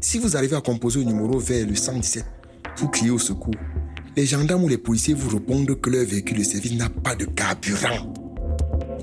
si 0.00 0.16
vous 0.16 0.38
arrivez 0.38 0.56
à 0.56 0.62
composer 0.62 1.00
au 1.00 1.04
numéro 1.04 1.38
vers 1.38 1.66
le 1.66 1.74
117, 1.74 2.24
vous 2.78 2.88
criez 2.88 3.10
au 3.10 3.18
secours. 3.18 3.54
Les 4.16 4.24
gendarmes 4.24 4.64
ou 4.64 4.68
les 4.68 4.78
policiers 4.78 5.12
vous 5.12 5.28
répondent 5.28 5.78
que 5.78 5.90
leur 5.90 6.06
véhicule 6.06 6.38
de 6.38 6.42
service 6.44 6.72
n'a 6.72 6.88
pas 6.88 7.14
de 7.14 7.26
carburant. 7.26 8.14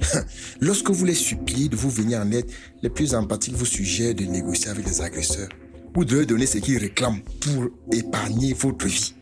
Lorsque 0.60 0.90
vous 0.90 1.06
les 1.06 1.14
suppliez 1.14 1.70
de 1.70 1.76
vous 1.76 1.92
venir 1.92 2.22
en 2.22 2.32
aide, 2.32 2.50
les 2.82 2.90
plus 2.90 3.14
empathiques 3.14 3.54
vous 3.54 3.68
suggèrent 3.68 4.16
de 4.16 4.24
négocier 4.24 4.72
avec 4.72 4.88
les 4.88 5.02
agresseurs 5.02 5.50
ou 5.96 6.04
de 6.04 6.16
leur 6.16 6.26
donner 6.26 6.48
ce 6.48 6.58
qu'ils 6.58 6.80
réclament 6.80 7.22
pour 7.40 7.68
épargner 7.94 8.54
votre 8.54 8.88
vie. 8.88 9.14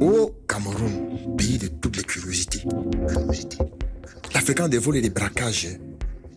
Au 0.00 0.30
Cameroun, 0.46 1.36
pays 1.36 1.58
de 1.58 1.66
toutes 1.66 1.96
les 1.96 2.04
curiosités, 2.04 2.62
la 4.32 4.40
fréquence 4.40 4.70
des 4.70 4.78
vols 4.78 4.98
et 4.98 5.00
des 5.00 5.10
braquages 5.10 5.78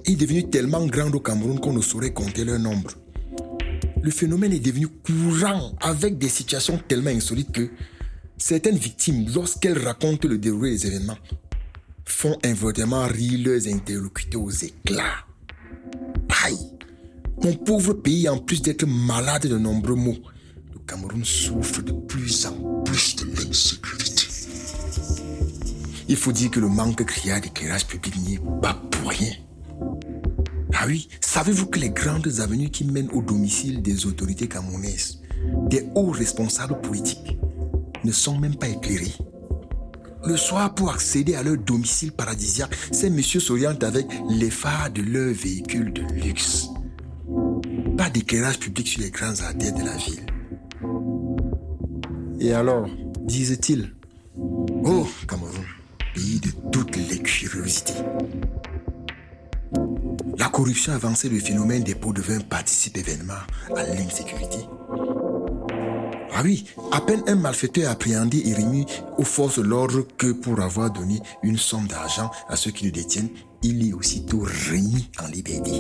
est 0.06 0.16
devenu 0.16 0.50
tellement 0.50 0.86
grand 0.86 1.14
au 1.14 1.20
Cameroun 1.20 1.60
qu'on 1.60 1.74
ne 1.74 1.82
saurait 1.82 2.14
compter 2.14 2.44
leur 2.44 2.60
nombre. 2.60 2.92
Le 4.02 4.12
phénomène 4.12 4.54
est 4.54 4.60
devenu 4.60 4.88
courant 4.88 5.74
avec 5.80 6.18
des 6.18 6.30
situations 6.30 6.80
tellement 6.88 7.12
insolites 7.12 7.52
que 7.52 7.70
certaines 8.38 8.78
victimes, 8.78 9.28
lorsqu'elles 9.34 9.78
racontent 9.78 10.28
le 10.28 10.38
déroulé 10.38 10.72
des 10.72 10.88
événements, 10.88 11.18
font 12.06 12.38
involontairement 12.44 13.06
rire 13.08 13.40
leurs 13.46 13.68
interlocuteurs 13.68 14.42
aux 14.42 14.52
éclats. 14.52 15.26
Aïe 16.44 16.58
Mon 17.44 17.54
pauvre 17.54 17.94
pays, 17.94 18.28
en 18.28 18.40
plus 18.40 18.62
d'être 18.62 18.86
malade 18.88 19.48
de 19.48 19.58
nombreux 19.58 19.96
maux, 19.96 20.18
le 20.74 20.80
Cameroun 20.88 21.24
souffre 21.24 21.82
de 21.82 21.92
plus 21.92 22.46
en 22.48 22.84
plus 22.84 23.16
de 23.18 23.26
l'insécurité. 23.26 24.28
Il 26.08 26.16
faut 26.18 26.32
dire 26.32 26.52
que 26.52 26.60
le 26.60 26.68
manque 26.68 27.06
criard 27.06 27.40
d'éclairage 27.40 27.86
public 27.86 28.16
n'y 28.18 28.34
est 28.36 28.62
pas 28.62 28.74
pour 28.92 29.10
rien. 29.12 29.32
Ah 30.74 30.86
oui, 30.88 31.08
savez-vous 31.20 31.68
que 31.68 31.80
les 31.80 31.90
grandes 31.90 32.40
avenues 32.40 32.70
qui 32.70 32.86
mènent 32.86 33.12
au 33.12 33.22
domicile 33.22 33.82
des 33.82 34.06
autorités 34.06 34.48
camerounaises, 34.48 35.22
des 35.70 35.88
hauts 35.96 36.12
responsables 36.12 36.80
politiques, 36.82 37.38
ne 38.04 38.12
sont 38.12 38.38
même 38.38 38.56
pas 38.56 38.70
éclairées? 38.70 39.14
Le 40.26 40.38
soir, 40.38 40.76
pour 40.76 40.92
accéder 40.92 41.36
à 41.36 41.44
leur 41.44 41.58
domicile 41.58 42.12
paradisiaque, 42.12 42.76
ces 42.92 43.10
messieurs 43.10 43.40
s'orientent 43.40 43.84
avec 43.84 44.08
les 44.30 44.52
phares 44.52 44.92
de 44.92 45.02
leurs 45.02 45.34
véhicules 45.34 45.92
de 45.94 46.02
luxe. 46.24 46.70
Pas 47.98 48.10
d'éclairage 48.10 48.60
public 48.60 48.88
sur 48.88 49.02
les 49.02 49.10
grandes 49.10 49.42
artères 49.42 49.74
de 49.74 49.84
la 49.84 49.98
ville. 49.98 50.26
Et 52.40 52.54
alors, 52.54 52.88
disent-ils, 53.22 53.94
oh 54.38 55.08
Cameroun, 55.28 55.66
pays 56.14 56.40
de 56.40 56.50
toutes 56.72 56.96
les 56.96 57.20
curiosités. 57.20 57.94
La 60.42 60.50
corruption 60.50 60.92
avancée, 60.94 61.30
le 61.30 61.38
phénomène 61.38 61.84
des 61.84 61.94
pots 61.94 62.14
de 62.14 62.22
vin 62.22 62.40
participe 62.40 62.98
événement 62.98 63.44
à 63.76 63.84
l'insécurité. 63.84 64.58
Ah 66.34 66.42
oui, 66.44 66.66
à 66.92 67.00
peine 67.00 67.22
un 67.28 67.36
malfaiteur 67.36 67.92
appréhendé 67.92 68.42
et 68.48 68.56
remis 68.56 68.88
aux 69.20 69.24
forces 69.24 69.60
de 69.60 69.64
l'ordre 69.64 70.02
que 70.18 70.32
pour 70.32 70.60
avoir 70.60 70.90
donné 70.90 71.20
une 71.44 71.60
somme 71.60 71.86
d'argent 71.86 72.32
à 72.48 72.56
ceux 72.56 72.72
qui 72.72 72.86
le 72.86 72.92
détiennent, 72.92 73.30
il 73.62 73.88
est 73.88 73.94
aussitôt 73.94 74.40
remis 74.40 75.12
en 75.24 75.28
liberté. 75.28 75.74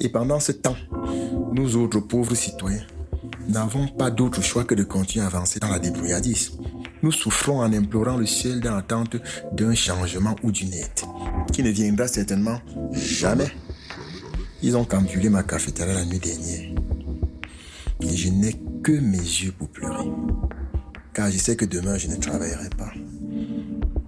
Et 0.00 0.08
pendant 0.08 0.40
ce 0.40 0.52
temps, 0.52 0.76
nous 1.52 1.76
autres 1.76 2.00
pauvres 2.00 2.34
citoyens 2.34 2.86
n'avons 3.48 3.86
pas 3.86 4.10
d'autre 4.10 4.42
choix 4.42 4.64
que 4.64 4.74
de 4.74 4.84
continuer 4.84 5.24
à 5.24 5.28
avancer 5.28 5.60
dans 5.60 5.68
la 5.68 5.78
débrouillardise. 5.78 6.52
Nous 7.02 7.12
souffrons 7.12 7.60
en 7.60 7.72
implorant 7.72 8.16
le 8.16 8.26
ciel 8.26 8.60
dans 8.60 8.74
l'attente 8.74 9.16
d'un 9.52 9.74
changement 9.74 10.36
ou 10.42 10.52
d'une 10.52 10.72
aide 10.72 11.00
qui 11.52 11.62
ne 11.62 11.70
viendra 11.70 12.08
certainement 12.08 12.60
jamais. 12.92 13.50
Ils 14.62 14.76
ont 14.76 14.84
cambriolé 14.84 15.28
ma 15.28 15.42
cafétéria 15.42 15.94
la 15.94 16.04
nuit 16.04 16.18
dernière. 16.18 16.70
Et 18.00 18.16
je 18.16 18.28
n'ai 18.28 18.54
que 18.82 18.92
mes 18.92 19.18
yeux 19.18 19.52
pour 19.52 19.68
pleurer. 19.68 20.10
Car 21.14 21.30
je 21.30 21.38
sais 21.38 21.56
que 21.56 21.64
demain, 21.64 21.96
je 21.98 22.08
ne 22.08 22.16
travaillerai 22.16 22.70
pas. 22.76 22.92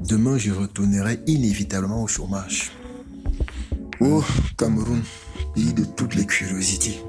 Demain, 0.01 0.38
je 0.38 0.53
retournerai 0.53 1.20
inévitablement 1.27 2.03
au 2.03 2.07
chômage. 2.07 2.73
Oh, 4.01 4.25
Cameroun, 4.59 5.03
pays 5.55 5.73
de 5.73 5.85
toutes 5.85 6.14
les 6.14 6.27
curiosités. 6.27 7.01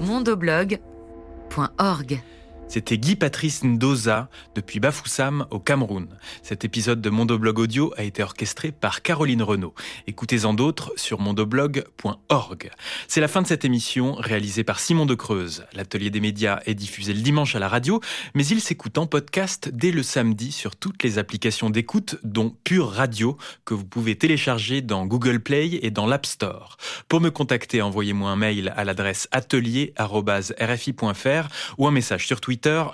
mondoblog.org 0.00 2.20
C'était 2.70 2.98
Guy 2.98 3.16
Patrice 3.16 3.64
Ndoza 3.64 4.28
depuis 4.54 4.78
Bafoussam 4.78 5.44
au 5.50 5.58
Cameroun. 5.58 6.06
Cet 6.44 6.64
épisode 6.64 7.00
de 7.00 7.10
Mondoblog 7.10 7.58
Audio 7.58 7.92
a 7.96 8.04
été 8.04 8.22
orchestré 8.22 8.70
par 8.70 9.02
Caroline 9.02 9.42
Renaud. 9.42 9.74
Écoutez-en 10.06 10.54
d'autres 10.54 10.92
sur 10.94 11.18
mondoblog.org. 11.18 12.70
C'est 13.08 13.20
la 13.20 13.26
fin 13.26 13.42
de 13.42 13.48
cette 13.48 13.64
émission 13.64 14.14
réalisée 14.14 14.62
par 14.62 14.78
Simon 14.78 15.04
de 15.04 15.16
Creuse. 15.16 15.64
L'atelier 15.72 16.10
des 16.10 16.20
médias 16.20 16.60
est 16.64 16.76
diffusé 16.76 17.12
le 17.12 17.22
dimanche 17.22 17.56
à 17.56 17.58
la 17.58 17.66
radio, 17.66 18.00
mais 18.36 18.46
il 18.46 18.60
s'écoute 18.60 18.98
en 18.98 19.08
podcast 19.08 19.68
dès 19.72 19.90
le 19.90 20.04
samedi 20.04 20.52
sur 20.52 20.76
toutes 20.76 21.02
les 21.02 21.18
applications 21.18 21.70
d'écoute, 21.70 22.18
dont 22.22 22.54
Pure 22.62 22.92
Radio, 22.92 23.36
que 23.64 23.74
vous 23.74 23.84
pouvez 23.84 24.14
télécharger 24.14 24.80
dans 24.80 25.06
Google 25.06 25.40
Play 25.40 25.80
et 25.82 25.90
dans 25.90 26.06
l'App 26.06 26.24
Store. 26.24 26.76
Pour 27.08 27.20
me 27.20 27.30
contacter, 27.30 27.82
envoyez-moi 27.82 28.30
un 28.30 28.36
mail 28.36 28.72
à 28.76 28.84
l'adresse 28.84 29.26
atelier.rfi.fr 29.32 31.48
ou 31.78 31.88
un 31.88 31.90
message 31.90 32.28
sur 32.28 32.40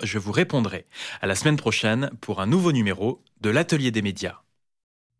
Je 0.02 0.18
vous 0.18 0.32
répondrai. 0.32 0.86
À 1.20 1.26
la 1.26 1.34
semaine 1.34 1.56
prochaine 1.56 2.10
pour 2.20 2.40
un 2.40 2.46
nouveau 2.46 2.72
numéro 2.72 3.22
de 3.40 3.50
l'Atelier 3.50 3.90
des 3.90 4.02
médias. 4.02 4.45